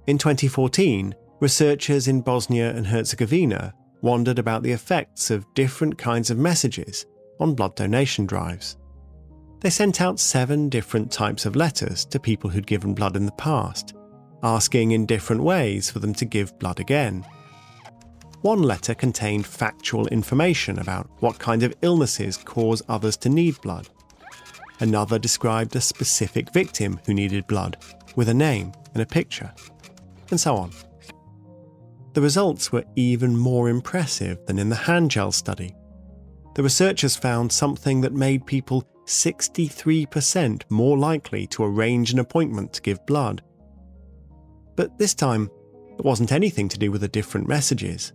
In 0.09 0.19
2014, 0.19 1.15
researchers 1.39 2.09
in 2.09 2.21
Bosnia 2.21 2.75
and 2.75 2.85
Herzegovina 2.85 3.73
wondered 4.03 4.41
about 4.41 4.65
the 4.65 4.73
effects 4.73 5.31
of 5.31 5.55
different 5.55 5.97
kinds 5.97 6.29
of 6.29 6.37
messages 6.37 7.07
on 7.39 7.55
blood 7.55 7.77
donation 7.77 8.27
drives. 8.27 8.77
They 9.61 9.71
sent 9.71 10.01
out 10.01 10.19
seven 10.19 10.69
different 10.69 11.13
types 11.13 11.47
of 11.47 11.55
letters 11.55 12.05
to 12.07 12.19
people 12.19 12.51
who'd 12.51 12.67
given 12.67 12.93
blood 12.93 13.15
in 13.15 13.25
the 13.25 13.33
past, 13.33 13.95
asking 14.43 14.91
in 14.91 15.07
different 15.07 15.45
ways 15.45 15.89
for 15.89 16.01
them 16.01 16.13
to 16.15 16.25
give 16.25 16.59
blood 16.59 16.81
again. 16.81 17.25
One 18.43 18.63
letter 18.63 18.95
contained 18.95 19.47
factual 19.47 20.07
information 20.09 20.79
about 20.79 21.11
what 21.21 21.39
kind 21.39 21.63
of 21.63 21.75
illnesses 21.83 22.37
cause 22.37 22.83
others 22.89 23.17
to 23.19 23.29
need 23.29 23.61
blood. 23.61 23.89
Another 24.79 25.19
described 25.19 25.75
a 25.75 25.81
specific 25.81 26.53
victim 26.53 27.01
who 27.07 27.15
needed 27.15 27.47
blood, 27.47 27.79
with 28.15 28.29
a 28.29 28.35
name 28.35 28.73
and 28.93 29.03
a 29.03 29.07
picture, 29.07 29.53
and 30.31 30.39
so 30.39 30.57
on. 30.57 30.71
The 32.13 32.21
results 32.21 32.73
were 32.73 32.85
even 32.95 33.37
more 33.37 33.69
impressive 33.69 34.45
than 34.47 34.59
in 34.59 34.69
the 34.69 34.77
hand 34.77 35.11
gel 35.11 35.33
study. 35.33 35.75
The 36.55 36.63
researchers 36.63 37.17
found 37.17 37.53
something 37.53 38.01
that 38.03 38.13
made 38.13 38.47
people 38.47 38.85
63% 39.07 40.63
more 40.71 40.99
likely 40.99 41.47
to 41.49 41.65
arrange 41.65 42.13
an 42.13 42.19
appointment 42.19 42.73
to 42.73 42.83
give 42.83 43.05
blood. 43.07 43.43
But 44.75 44.99
this 44.99 45.15
time, 45.15 45.51
it 45.99 46.05
wasn't 46.05 46.33
anything 46.33 46.69
to 46.69 46.79
do 46.79 46.91
with 46.91 47.01
the 47.03 47.09
different 47.09 47.49
messages. 47.49 48.13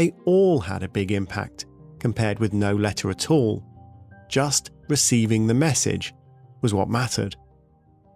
They 0.00 0.14
all 0.24 0.60
had 0.60 0.82
a 0.82 0.88
big 0.88 1.12
impact 1.12 1.66
compared 1.98 2.38
with 2.38 2.54
no 2.54 2.74
letter 2.74 3.10
at 3.10 3.30
all. 3.30 3.62
Just 4.30 4.70
receiving 4.88 5.46
the 5.46 5.52
message 5.52 6.14
was 6.62 6.72
what 6.72 6.88
mattered. 6.88 7.36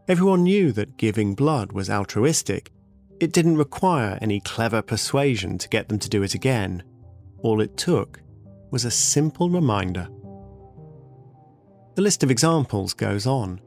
Everyone 0.09 0.45
knew 0.45 0.73
that 0.73 0.97
giving 0.97 1.35
blood 1.35 1.73
was 1.73 1.91
altruistic. 1.91 2.73
It 3.21 3.35
didn't 3.35 3.59
require 3.59 4.19
any 4.23 4.41
clever 4.41 4.81
persuasion 4.81 5.59
to 5.59 5.69
get 5.69 5.91
them 5.91 5.99
to 5.99 6.09
do 6.09 6.23
it 6.23 6.33
again. 6.33 6.85
All 7.41 7.61
it 7.61 7.77
took 7.77 8.23
was 8.71 8.87
a 8.87 8.91
simple 8.91 9.51
reminder. 9.51 10.09
The 11.97 12.03
list 12.03 12.23
of 12.23 12.31
examples 12.31 12.95
goes 12.95 13.27
on. 13.27 13.61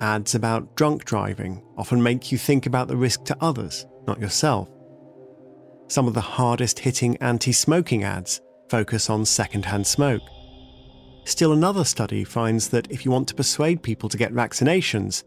Ads 0.00 0.34
about 0.34 0.74
drunk 0.74 1.04
driving 1.04 1.62
often 1.76 2.02
make 2.02 2.32
you 2.32 2.38
think 2.38 2.64
about 2.64 2.88
the 2.88 2.96
risk 2.96 3.24
to 3.24 3.36
others, 3.42 3.86
not 4.06 4.22
yourself. 4.22 4.70
Some 5.88 6.08
of 6.08 6.14
the 6.14 6.20
hardest 6.20 6.80
hitting 6.80 7.16
anti 7.18 7.52
smoking 7.52 8.04
ads 8.04 8.40
focus 8.68 9.08
on 9.08 9.24
secondhand 9.24 9.86
smoke. 9.86 10.22
Still, 11.24 11.52
another 11.52 11.84
study 11.84 12.24
finds 12.24 12.68
that 12.68 12.90
if 12.90 13.04
you 13.04 13.10
want 13.10 13.28
to 13.28 13.34
persuade 13.34 13.82
people 13.82 14.08
to 14.08 14.16
get 14.16 14.32
vaccinations, 14.32 15.24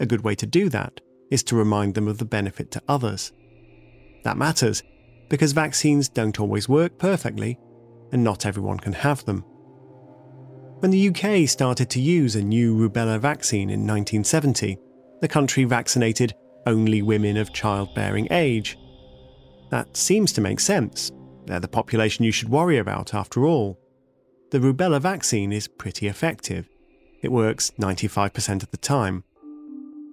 a 0.00 0.06
good 0.06 0.24
way 0.24 0.34
to 0.34 0.46
do 0.46 0.68
that 0.70 1.00
is 1.30 1.42
to 1.44 1.56
remind 1.56 1.94
them 1.94 2.08
of 2.08 2.18
the 2.18 2.24
benefit 2.24 2.70
to 2.70 2.82
others. 2.88 3.32
That 4.24 4.36
matters 4.36 4.82
because 5.28 5.52
vaccines 5.52 6.08
don't 6.08 6.38
always 6.38 6.68
work 6.68 6.98
perfectly, 6.98 7.58
and 8.12 8.22
not 8.22 8.44
everyone 8.44 8.78
can 8.78 8.92
have 8.92 9.24
them. 9.24 9.44
When 10.80 10.90
the 10.90 11.08
UK 11.08 11.48
started 11.48 11.88
to 11.90 12.00
use 12.00 12.36
a 12.36 12.42
new 12.42 12.76
rubella 12.76 13.18
vaccine 13.18 13.70
in 13.70 13.86
1970, 13.86 14.76
the 15.20 15.28
country 15.28 15.64
vaccinated 15.64 16.34
only 16.66 17.00
women 17.00 17.36
of 17.36 17.52
childbearing 17.52 18.28
age. 18.30 18.76
That 19.72 19.96
seems 19.96 20.32
to 20.34 20.42
make 20.42 20.60
sense. 20.60 21.10
They're 21.46 21.58
the 21.58 21.66
population 21.66 22.26
you 22.26 22.30
should 22.30 22.50
worry 22.50 22.76
about, 22.76 23.14
after 23.14 23.46
all. 23.46 23.80
The 24.50 24.58
rubella 24.58 25.00
vaccine 25.00 25.50
is 25.50 25.66
pretty 25.66 26.08
effective. 26.08 26.68
It 27.22 27.32
works 27.32 27.72
95% 27.80 28.62
of 28.62 28.70
the 28.70 28.76
time. 28.76 29.24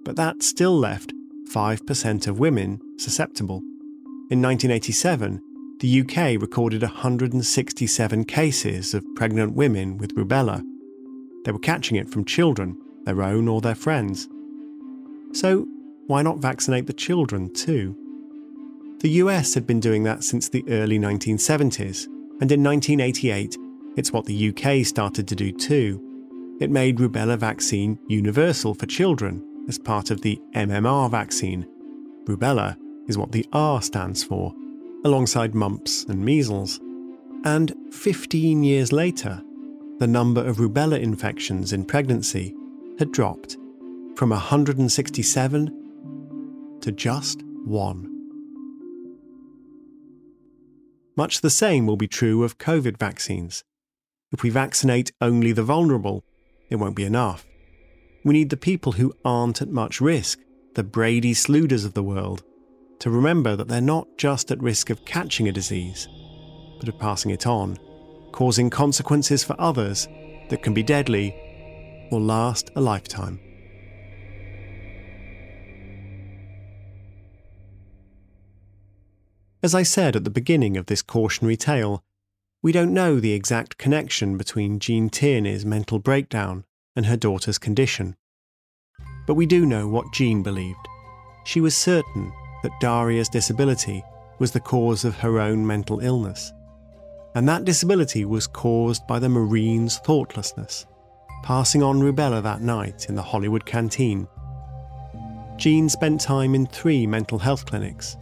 But 0.02 0.16
that 0.16 0.42
still 0.42 0.78
left 0.78 1.12
5% 1.52 2.26
of 2.26 2.38
women 2.38 2.80
susceptible. 2.98 3.58
In 4.30 4.40
1987, 4.40 5.42
the 5.80 6.00
UK 6.00 6.40
recorded 6.40 6.80
167 6.80 8.24
cases 8.24 8.94
of 8.94 9.04
pregnant 9.14 9.52
women 9.52 9.98
with 9.98 10.14
rubella. 10.14 10.62
They 11.44 11.52
were 11.52 11.58
catching 11.58 11.98
it 11.98 12.08
from 12.08 12.24
children, 12.24 12.80
their 13.04 13.22
own 13.22 13.46
or 13.46 13.60
their 13.60 13.74
friends. 13.74 14.26
So, 15.34 15.66
why 16.06 16.22
not 16.22 16.38
vaccinate 16.38 16.86
the 16.86 16.94
children 16.94 17.52
too? 17.52 17.99
The 19.00 19.10
US 19.22 19.54
had 19.54 19.66
been 19.66 19.80
doing 19.80 20.02
that 20.04 20.22
since 20.24 20.50
the 20.50 20.62
early 20.68 20.98
1970s, 20.98 22.04
and 22.42 22.52
in 22.52 22.62
1988, 22.62 23.56
it's 23.96 24.12
what 24.12 24.26
the 24.26 24.50
UK 24.50 24.84
started 24.84 25.26
to 25.28 25.34
do 25.34 25.52
too. 25.52 26.06
It 26.60 26.70
made 26.70 26.98
rubella 26.98 27.38
vaccine 27.38 27.98
universal 28.08 28.74
for 28.74 28.84
children 28.84 29.42
as 29.68 29.78
part 29.78 30.10
of 30.10 30.20
the 30.20 30.38
MMR 30.54 31.10
vaccine. 31.10 31.66
Rubella 32.24 32.76
is 33.08 33.16
what 33.16 33.32
the 33.32 33.46
R 33.54 33.80
stands 33.80 34.22
for 34.22 34.54
alongside 35.06 35.54
mumps 35.54 36.04
and 36.04 36.22
measles. 36.22 36.78
And 37.44 37.74
15 37.92 38.62
years 38.62 38.92
later, 38.92 39.42
the 39.98 40.06
number 40.06 40.44
of 40.44 40.58
rubella 40.58 41.00
infections 41.00 41.72
in 41.72 41.86
pregnancy 41.86 42.54
had 42.98 43.12
dropped 43.12 43.56
from 44.14 44.28
167 44.28 46.78
to 46.82 46.92
just 46.92 47.42
one. 47.64 48.19
Much 51.20 51.42
the 51.42 51.50
same 51.50 51.86
will 51.86 51.98
be 51.98 52.08
true 52.08 52.44
of 52.44 52.56
COVID 52.56 52.96
vaccines. 52.96 53.62
If 54.32 54.42
we 54.42 54.48
vaccinate 54.48 55.12
only 55.20 55.52
the 55.52 55.62
vulnerable, 55.62 56.24
it 56.70 56.76
won't 56.76 56.96
be 56.96 57.04
enough. 57.04 57.46
We 58.24 58.32
need 58.32 58.48
the 58.48 58.56
people 58.56 58.92
who 58.92 59.12
aren't 59.22 59.60
at 59.60 59.68
much 59.68 60.00
risk, 60.00 60.38
the 60.76 60.82
Brady 60.82 61.34
Sluders 61.34 61.84
of 61.84 61.92
the 61.92 62.02
world, 62.02 62.42
to 63.00 63.10
remember 63.10 63.54
that 63.54 63.68
they're 63.68 63.82
not 63.82 64.08
just 64.16 64.50
at 64.50 64.62
risk 64.62 64.88
of 64.88 65.04
catching 65.04 65.46
a 65.46 65.52
disease, 65.52 66.08
but 66.78 66.88
of 66.88 66.98
passing 66.98 67.32
it 67.32 67.46
on, 67.46 67.78
causing 68.32 68.70
consequences 68.70 69.44
for 69.44 69.54
others 69.60 70.08
that 70.48 70.62
can 70.62 70.72
be 70.72 70.82
deadly 70.82 71.36
or 72.10 72.18
last 72.18 72.70
a 72.76 72.80
lifetime. 72.80 73.38
As 79.62 79.74
I 79.74 79.82
said 79.82 80.16
at 80.16 80.24
the 80.24 80.30
beginning 80.30 80.78
of 80.78 80.86
this 80.86 81.02
cautionary 81.02 81.56
tale, 81.56 82.02
we 82.62 82.72
don't 82.72 82.94
know 82.94 83.20
the 83.20 83.34
exact 83.34 83.76
connection 83.76 84.38
between 84.38 84.78
Gene 84.78 85.10
Tierney's 85.10 85.66
mental 85.66 85.98
breakdown 85.98 86.64
and 86.96 87.04
her 87.04 87.16
daughter's 87.16 87.58
condition. 87.58 88.16
But 89.26 89.34
we 89.34 89.44
do 89.44 89.66
know 89.66 89.86
what 89.86 90.14
Gene 90.14 90.42
believed. 90.42 90.88
She 91.44 91.60
was 91.60 91.76
certain 91.76 92.32
that 92.62 92.80
Daria's 92.80 93.28
disability 93.28 94.02
was 94.38 94.50
the 94.52 94.60
cause 94.60 95.04
of 95.04 95.18
her 95.18 95.38
own 95.38 95.66
mental 95.66 96.00
illness. 96.00 96.52
And 97.34 97.46
that 97.46 97.66
disability 97.66 98.24
was 98.24 98.46
caused 98.46 99.06
by 99.06 99.18
the 99.18 99.28
Marine's 99.28 99.98
thoughtlessness, 99.98 100.86
passing 101.42 101.82
on 101.82 102.00
rubella 102.00 102.42
that 102.42 102.62
night 102.62 103.10
in 103.10 103.14
the 103.14 103.22
Hollywood 103.22 103.66
canteen. 103.66 104.26
Gene 105.56 105.90
spent 105.90 106.22
time 106.22 106.54
in 106.54 106.66
three 106.66 107.06
mental 107.06 107.38
health 107.38 107.66
clinics. 107.66 108.16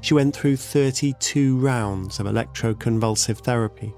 She 0.00 0.14
went 0.14 0.34
through 0.34 0.56
32 0.56 1.58
rounds 1.58 2.20
of 2.20 2.26
electroconvulsive 2.26 3.38
therapy. 3.38 3.94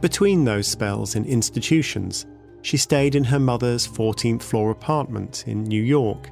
Between 0.00 0.44
those 0.44 0.66
spells 0.66 1.14
in 1.14 1.24
institutions, 1.24 2.26
she 2.62 2.76
stayed 2.76 3.14
in 3.14 3.24
her 3.24 3.38
mother's 3.38 3.86
14th 3.86 4.42
floor 4.42 4.70
apartment 4.70 5.44
in 5.46 5.64
New 5.64 5.82
York. 5.82 6.28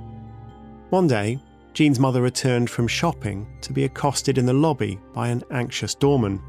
One 0.91 1.07
day, 1.07 1.39
Gene's 1.75 2.01
mother 2.01 2.23
returned 2.23 2.69
from 2.69 2.89
shopping 2.89 3.47
to 3.61 3.73
be 3.73 3.85
accosted 3.85 4.39
in 4.39 4.47
the 4.47 4.53
lobby 4.53 4.99
by 5.15 5.29
an 5.29 5.45
anxious 5.51 5.95
doorman. 5.95 6.43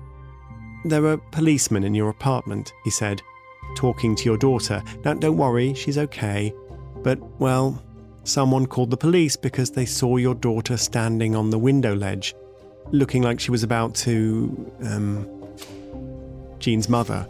There 0.85 1.05
are 1.05 1.17
policemen 1.17 1.83
in 1.83 1.93
your 1.93 2.09
apartment, 2.09 2.73
he 2.83 2.89
said, 2.89 3.21
talking 3.75 4.15
to 4.15 4.25
your 4.25 4.37
daughter. 4.37 4.81
Now, 5.03 5.13
don't 5.13 5.37
worry, 5.37 5.73
she's 5.73 5.97
okay. 5.97 6.53
But, 7.03 7.19
well, 7.39 7.81
someone 8.23 8.65
called 8.65 8.89
the 8.91 8.97
police 8.97 9.35
because 9.35 9.71
they 9.71 9.85
saw 9.85 10.17
your 10.17 10.35
daughter 10.35 10.77
standing 10.77 11.35
on 11.35 11.49
the 11.49 11.59
window 11.59 11.95
ledge, 11.95 12.35
looking 12.91 13.23
like 13.23 13.39
she 13.39 13.51
was 13.51 13.63
about 13.63 13.95
to. 13.95 14.71
um. 14.83 15.27
Gene's 16.59 16.89
mother 16.89 17.25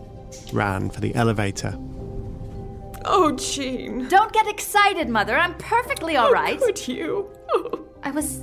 ran 0.51 0.89
for 0.89 1.01
the 1.01 1.13
elevator. 1.13 1.77
Oh, 3.05 3.31
Gene. 3.33 4.07
Don't 4.07 4.33
get 4.33 4.47
excited, 4.47 5.07
Mother. 5.07 5.37
I'm 5.37 5.55
perfectly 5.57 6.15
all 6.17 6.31
right. 6.33 6.59
How 6.59 6.65
could 6.65 6.87
you? 6.87 7.29
I 8.03 8.11
was 8.11 8.41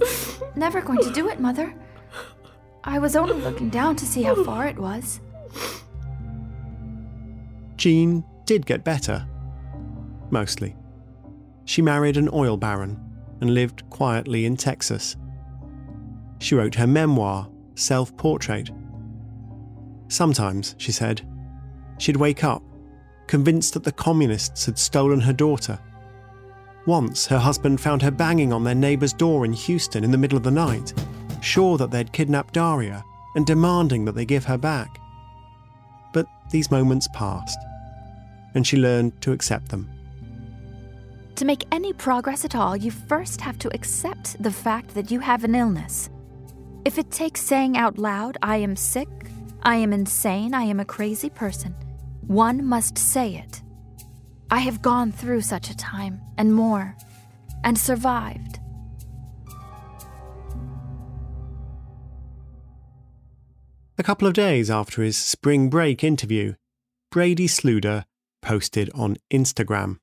never 0.55 0.81
going 0.81 1.01
to 1.01 1.11
do 1.13 1.29
it, 1.29 1.41
Mother. 1.41 1.75
I 2.85 2.99
was 3.01 3.17
only 3.17 3.35
looking 3.41 3.69
down 3.69 3.97
to 3.97 4.07
see 4.07 4.23
how 4.23 4.43
far 4.45 4.67
it 4.69 4.79
was. 4.79 5.21
Gene 7.77 8.25
did 8.45 8.65
get 8.65 8.85
better. 8.85 9.27
Mostly. 10.31 10.77
She 11.67 11.83
married 11.83 12.17
an 12.17 12.31
oil 12.33 12.57
baron 12.57 12.99
and 13.43 13.53
lived 13.53 13.89
quietly 13.91 14.47
in 14.47 14.57
Texas. 14.57 15.17
She 16.39 16.55
wrote 16.55 16.77
her 16.77 16.87
memoir, 16.87 17.51
Self 17.75 18.17
Portrait. 18.17 18.71
Sometimes, 20.09 20.75
she 20.79 20.93
said, 20.93 21.21
she'd 21.99 22.17
wake 22.17 22.43
up, 22.43 22.63
convinced 23.27 23.75
that 23.75 23.85
the 23.85 23.93
communists 23.93 24.65
had 24.65 24.79
stolen 24.79 25.21
her 25.21 25.35
daughter 25.35 25.79
once, 26.87 27.27
her 27.27 27.39
husband 27.39 27.81
found 27.81 28.01
her 28.03 28.13
banging 28.13 28.53
on 28.53 28.63
their 28.63 28.75
neighbor's 28.75 29.13
door 29.13 29.45
in 29.45 29.53
Houston 29.53 30.05
in 30.05 30.13
the 30.13 30.19
middle 30.19 30.39
of 30.39 30.45
the 30.45 30.53
night, 30.53 30.95
sure 31.41 31.77
that 31.79 31.91
they'd 31.91 32.13
kidnapped 32.13 32.55
Daria 32.55 33.05
and 33.35 33.45
demanding 33.45 34.05
that 34.05 34.15
they 34.15 34.25
give 34.25 34.45
her 34.45 34.57
back. 34.57 35.01
But 36.13 36.27
these 36.51 36.71
moments 36.71 37.09
passed, 37.13 37.59
and 38.55 38.65
she 38.65 38.77
learned 38.77 39.21
to 39.23 39.33
accept 39.33 39.69
them. 39.69 39.91
To 41.37 41.45
make 41.45 41.67
any 41.71 41.93
progress 41.93 42.47
at 42.47 42.57
all, 42.57 42.75
you 42.75 42.91
first 42.91 43.43
have 43.43 43.59
to 43.59 43.75
accept 43.75 44.43
the 44.43 44.51
fact 44.51 44.95
that 44.95 45.11
you 45.11 45.21
have 45.21 45.45
an 45.45 45.55
illness. 45.55 46.09
If 46.87 46.97
it 46.97 47.11
takes 47.11 47.43
saying 47.43 47.77
out 47.77 47.99
loud, 47.99 48.39
I 48.43 48.57
am 48.57 48.75
sick, 48.75 49.09
I 49.63 49.77
am 49.77 49.93
insane, 49.93 50.55
I 50.55 50.63
am 50.63 50.81
a 50.81 50.85
crazy 50.87 51.29
person, 51.29 51.75
one 52.27 52.65
must 52.65 52.97
say 52.97 53.37
it. 53.37 53.61
I 54.51 54.61
have 54.61 54.81
gone 54.81 55.13
through 55.13 55.43
such 55.43 55.69
a 55.69 55.77
time 55.77 56.23
and 56.39 56.55
more, 56.55 56.97
and 57.63 57.77
survived. 57.77 58.59
A 63.99 64.03
couple 64.03 64.27
of 64.27 64.33
days 64.33 64.71
after 64.71 65.03
his 65.03 65.19
spring 65.19 65.69
break 65.69 66.03
interview, 66.03 66.55
Brady 67.11 67.47
Sluder 67.47 68.05
posted 68.41 68.91
on 68.95 69.17
Instagram 69.31 69.99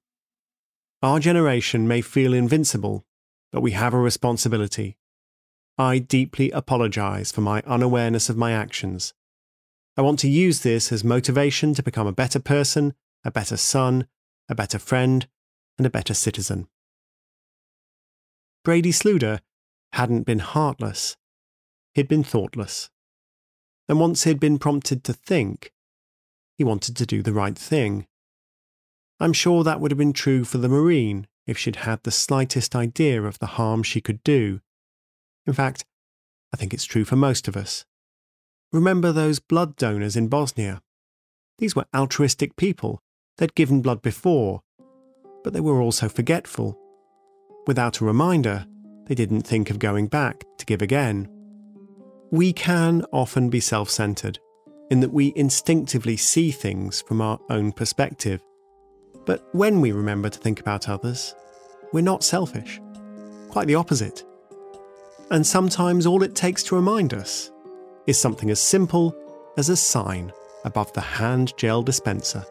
Our 1.03 1.19
generation 1.19 1.85
may 1.85 1.99
feel 1.99 2.33
invincible, 2.33 3.05
but 3.51 3.59
we 3.59 3.71
have 3.71 3.93
a 3.93 3.99
responsibility. 3.99 4.97
I 5.77 5.99
deeply 5.99 6.49
apologize 6.51 7.29
for 7.29 7.41
my 7.41 7.61
unawareness 7.67 8.29
of 8.29 8.37
my 8.37 8.53
actions. 8.53 9.13
I 9.97 10.01
want 10.01 10.17
to 10.19 10.29
use 10.29 10.61
this 10.61 10.93
as 10.93 11.03
motivation 11.03 11.73
to 11.73 11.83
become 11.83 12.07
a 12.07 12.13
better 12.13 12.39
person, 12.39 12.93
a 13.25 13.31
better 13.31 13.57
son, 13.57 14.07
a 14.47 14.55
better 14.55 14.79
friend, 14.79 15.27
and 15.77 15.85
a 15.85 15.89
better 15.89 16.13
citizen. 16.13 16.69
Brady 18.63 18.93
Sluder 18.93 19.41
hadn't 19.91 20.23
been 20.23 20.39
heartless, 20.39 21.17
he'd 21.95 22.07
been 22.07 22.23
thoughtless. 22.23 22.89
And 23.89 23.99
once 23.99 24.23
he'd 24.23 24.39
been 24.39 24.57
prompted 24.57 25.03
to 25.03 25.11
think, 25.11 25.73
he 26.57 26.63
wanted 26.63 26.95
to 26.95 27.05
do 27.05 27.21
the 27.21 27.33
right 27.33 27.57
thing. 27.57 28.07
I'm 29.23 29.31
sure 29.31 29.63
that 29.63 29.79
would 29.79 29.89
have 29.89 29.97
been 29.97 30.11
true 30.11 30.43
for 30.43 30.57
the 30.57 30.67
Marine 30.67 31.27
if 31.47 31.57
she'd 31.57 31.77
had 31.77 32.03
the 32.03 32.11
slightest 32.11 32.75
idea 32.75 33.23
of 33.23 33.39
the 33.39 33.45
harm 33.45 33.81
she 33.81 34.01
could 34.01 34.21
do. 34.21 34.59
In 35.47 35.53
fact, 35.53 35.85
I 36.53 36.57
think 36.57 36.73
it's 36.73 36.83
true 36.83 37.05
for 37.05 37.15
most 37.15 37.47
of 37.47 37.55
us. 37.55 37.85
Remember 38.73 39.13
those 39.13 39.39
blood 39.39 39.77
donors 39.77 40.17
in 40.17 40.27
Bosnia? 40.27 40.81
These 41.57 41.73
were 41.73 41.85
altruistic 41.95 42.57
people. 42.57 42.99
They'd 43.37 43.55
given 43.55 43.81
blood 43.81 44.01
before, 44.01 44.59
but 45.41 45.53
they 45.53 45.61
were 45.61 45.79
also 45.79 46.09
forgetful. 46.09 46.77
Without 47.65 48.01
a 48.01 48.05
reminder, 48.05 48.65
they 49.05 49.15
didn't 49.15 49.43
think 49.43 49.69
of 49.69 49.79
going 49.79 50.07
back 50.07 50.43
to 50.57 50.65
give 50.65 50.81
again. 50.81 51.29
We 52.29 52.51
can 52.51 53.05
often 53.13 53.49
be 53.49 53.61
self 53.61 53.89
centered 53.89 54.39
in 54.91 54.99
that 54.99 55.13
we 55.13 55.31
instinctively 55.37 56.17
see 56.17 56.51
things 56.51 56.99
from 56.99 57.21
our 57.21 57.39
own 57.49 57.71
perspective. 57.71 58.41
But 59.25 59.43
when 59.53 59.79
we 59.79 59.91
remember 59.91 60.29
to 60.29 60.39
think 60.39 60.59
about 60.59 60.89
others, 60.89 61.35
we're 61.93 62.01
not 62.01 62.23
selfish. 62.23 62.81
Quite 63.49 63.67
the 63.67 63.75
opposite. 63.75 64.23
And 65.31 65.45
sometimes 65.45 66.05
all 66.05 66.23
it 66.23 66.35
takes 66.35 66.63
to 66.63 66.75
remind 66.75 67.13
us 67.13 67.51
is 68.07 68.19
something 68.19 68.49
as 68.49 68.59
simple 68.59 69.15
as 69.57 69.69
a 69.69 69.77
sign 69.77 70.33
above 70.65 70.91
the 70.93 71.01
hand 71.01 71.53
gel 71.57 71.81
dispenser. 71.83 72.43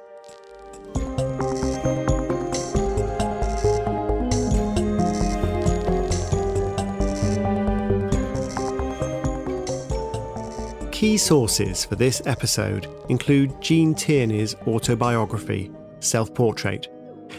Key 10.93 11.19
sources 11.19 11.85
for 11.85 11.97
this 11.97 12.23
episode 12.27 12.87
include 13.09 13.61
Gene 13.61 13.93
Tierney's 13.93 14.55
autobiography, 14.69 15.69
Self 16.05 16.35
Portrait, 16.35 16.89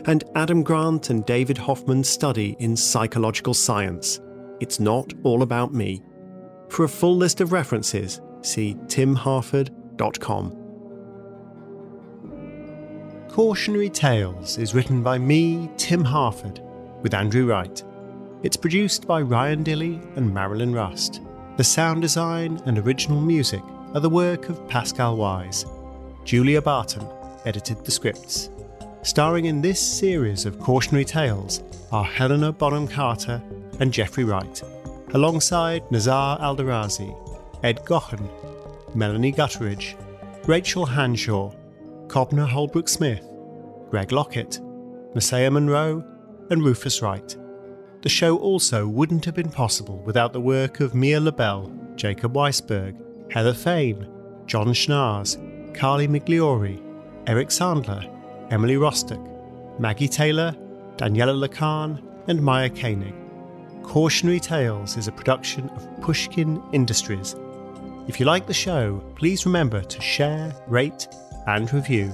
and 0.06 0.24
Adam 0.36 0.64
Grant 0.64 1.10
and 1.10 1.26
David 1.26 1.58
Hofmann's 1.58 2.10
study 2.10 2.56
in 2.60 2.76
psychological 2.76 3.54
science, 3.54 4.20
It's 4.60 4.80
Not 4.80 5.14
All 5.24 5.44
About 5.44 5.74
Me. 5.74 6.02
For 6.70 6.86
a 6.86 6.90
full 6.90 7.16
list 7.16 7.42
of 7.42 7.52
references, 7.52 8.22
see 8.42 8.76
timharford.com. 8.88 10.60
Cautionary 13.30 13.90
Tales 13.90 14.58
is 14.58 14.76
written 14.76 15.02
by 15.02 15.18
me, 15.18 15.70
Tim 15.78 16.04
Harford, 16.04 16.62
with 17.02 17.14
Andrew 17.14 17.48
Wright. 17.48 17.84
It's 18.44 18.58
produced 18.58 19.08
by 19.08 19.22
Ryan 19.22 19.64
Dilley 19.64 20.00
and 20.18 20.34
Marilyn 20.34 20.74
Rust. 20.74 21.22
The 21.58 21.64
sound 21.64 22.02
design 22.02 22.62
and 22.66 22.78
original 22.78 23.22
music 23.22 23.62
are 23.94 24.02
the 24.02 24.10
work 24.10 24.50
of 24.50 24.68
Pascal 24.68 25.18
Wyse. 25.18 25.66
Julia 26.26 26.62
Barton 26.62 27.08
edited 27.46 27.84
the 27.86 27.92
scripts. 27.92 28.50
Starring 29.04 29.46
in 29.46 29.62
this 29.62 29.82
series 29.82 30.46
of 30.46 30.58
cautionary 30.60 31.04
tales 31.04 31.62
are 31.92 32.06
Helena 32.06 32.54
Bonham 32.54 32.88
Carter 32.88 33.44
and 33.82 33.92
Jeffrey 33.92 34.24
Wright, 34.24 34.64
alongside 35.14 35.84
Nazar 35.92 36.40
Alderazi, 36.40 37.14
Ed 37.64 37.84
Gaughan, 37.84 38.30
Melanie 38.96 39.34
Gutteridge, 39.34 39.96
Rachel 40.48 40.86
Hanshaw, 40.86 41.54
Cobna 42.08 42.48
Holdbrook 42.48 42.88
Smith, 42.88 43.28
Greg 43.90 44.14
Lockett, 44.14 44.62
Messiah 45.14 45.52
Monroe, 45.52 46.02
and 46.50 46.64
Rufus 46.64 47.02
Wright. 47.02 47.36
The 48.04 48.10
show 48.10 48.38
also 48.38 48.88
wouldn't 48.88 49.26
have 49.26 49.36
been 49.36 49.52
possible 49.52 49.98
without 50.06 50.32
the 50.32 50.40
work 50.40 50.80
of 50.80 50.96
Mia 50.96 51.20
Lobel, 51.20 51.70
Jacob 51.98 52.36
Weisberg, 52.36 52.96
Heather 53.30 53.54
Fain, 53.54 54.08
John 54.46 54.68
Schnars, 54.68 55.38
Carly 55.76 56.08
Migliori, 56.08 56.82
Eric 57.28 57.50
Sandler, 57.50 58.10
Emily 58.54 58.78
Rostock, 58.78 59.20
Maggie 59.80 60.08
Taylor, 60.08 60.56
Daniela 60.98 61.36
Lacan, 61.36 62.00
and 62.28 62.40
Maya 62.40 62.70
Koenig. 62.70 63.16
Cautionary 63.82 64.40
Tales 64.40 64.96
is 64.96 65.08
a 65.08 65.12
production 65.12 65.68
of 65.70 65.88
Pushkin 66.02 66.62
Industries. 66.72 67.36
If 68.08 68.20
you 68.20 68.28
like 68.28 68.46
the 68.46 68.54
show, 68.54 69.04
please 69.16 69.48
remember 69.48 69.82
to 69.82 70.02
share, 70.02 70.54
rate, 70.68 71.08
and 71.48 71.74
review. 71.74 72.14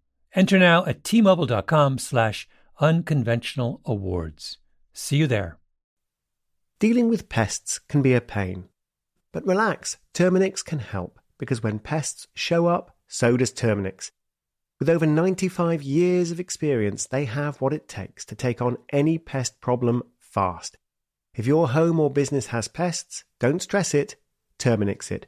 Enter 0.33 0.57
now 0.57 0.85
at 0.85 1.03
tmobile.com 1.03 1.97
slash 1.97 2.47
unconventional 2.79 3.81
awards. 3.83 4.59
See 4.93 5.17
you 5.17 5.27
there. 5.27 5.57
Dealing 6.79 7.09
with 7.09 7.27
pests 7.27 7.79
can 7.79 8.01
be 8.01 8.13
a 8.13 8.21
pain. 8.21 8.69
But 9.33 9.45
relax, 9.45 9.97
Terminix 10.13 10.63
can 10.63 10.79
help 10.79 11.19
because 11.37 11.61
when 11.61 11.79
pests 11.79 12.27
show 12.33 12.67
up, 12.67 12.95
so 13.07 13.35
does 13.35 13.51
Terminix. 13.51 14.11
With 14.79 14.89
over 14.89 15.05
95 15.05 15.83
years 15.83 16.31
of 16.31 16.39
experience, 16.39 17.05
they 17.07 17.25
have 17.25 17.59
what 17.59 17.73
it 17.73 17.89
takes 17.89 18.23
to 18.25 18.35
take 18.35 18.61
on 18.61 18.77
any 18.89 19.17
pest 19.17 19.59
problem 19.59 20.01
fast. 20.17 20.77
If 21.35 21.45
your 21.45 21.69
home 21.69 21.99
or 21.99 22.09
business 22.09 22.47
has 22.47 22.67
pests, 22.67 23.25
don't 23.39 23.61
stress 23.61 23.93
it, 23.93 24.15
Terminix 24.57 25.11
it. 25.11 25.27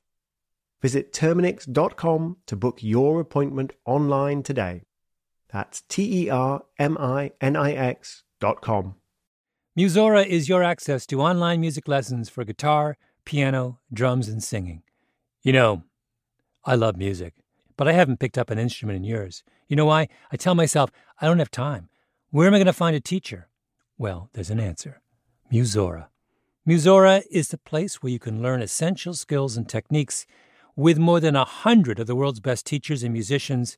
Visit 0.82 1.14
Terminix.com 1.14 2.38
to 2.48 2.56
book 2.56 2.82
your 2.82 3.20
appointment 3.20 3.74
online 3.86 4.44
today. 4.44 4.82
That's 5.54 5.82
T 5.88 6.24
E 6.24 6.30
R 6.32 6.64
M 6.80 6.98
I 7.00 7.32
N 7.40 7.56
I 7.56 7.74
X 7.74 8.24
dot 8.40 8.62
com. 8.62 8.96
Musora 9.78 10.26
is 10.26 10.50
your 10.50 10.64
access 10.64 11.06
to 11.06 11.22
online 11.22 11.62
music 11.62 11.88
lessons 11.88 12.28
for 12.28 12.44
guitar, 12.44 12.98
piano, 13.24 13.80
drums, 13.94 14.28
and 14.28 14.44
singing. 14.44 14.82
You 15.44 15.54
know, 15.54 15.84
I 16.66 16.74
love 16.74 16.98
music, 16.98 17.36
but 17.78 17.88
I 17.88 17.92
haven't 17.92 18.20
picked 18.20 18.38
up 18.38 18.50
an 18.50 18.58
instrument 18.58 18.98
in 18.98 19.04
years. 19.04 19.44
You 19.68 19.76
know 19.76 19.86
why? 19.86 20.10
I 20.32 20.38
tell 20.38 20.56
myself, 20.56 20.90
I 21.22 21.28
don't 21.28 21.40
have 21.40 21.52
time. 21.52 21.90
Where 22.32 22.48
am 22.48 22.56
I 22.56 22.58
going 22.58 22.66
to 22.66 22.74
find 22.74 22.96
a 22.96 23.00
teacher? 23.00 23.48
Well, 23.96 24.30
there's 24.34 24.50
an 24.50 24.60
answer 24.60 25.02
Musora. 25.52 26.08
Musora 26.68 27.22
is 27.30 27.50
the 27.50 27.60
place 27.60 28.02
where 28.02 28.12
you 28.12 28.20
can 28.20 28.42
learn 28.42 28.62
essential 28.62 29.14
skills 29.14 29.56
and 29.56 29.70
techniques 29.70 30.26
with 30.76 30.98
more 30.98 31.20
than 31.20 31.36
a 31.36 31.46
hundred 31.46 32.00
of 32.00 32.08
the 32.08 32.16
world's 32.16 32.40
best 32.40 32.66
teachers 32.66 33.04
and 33.04 33.14
musicians 33.14 33.78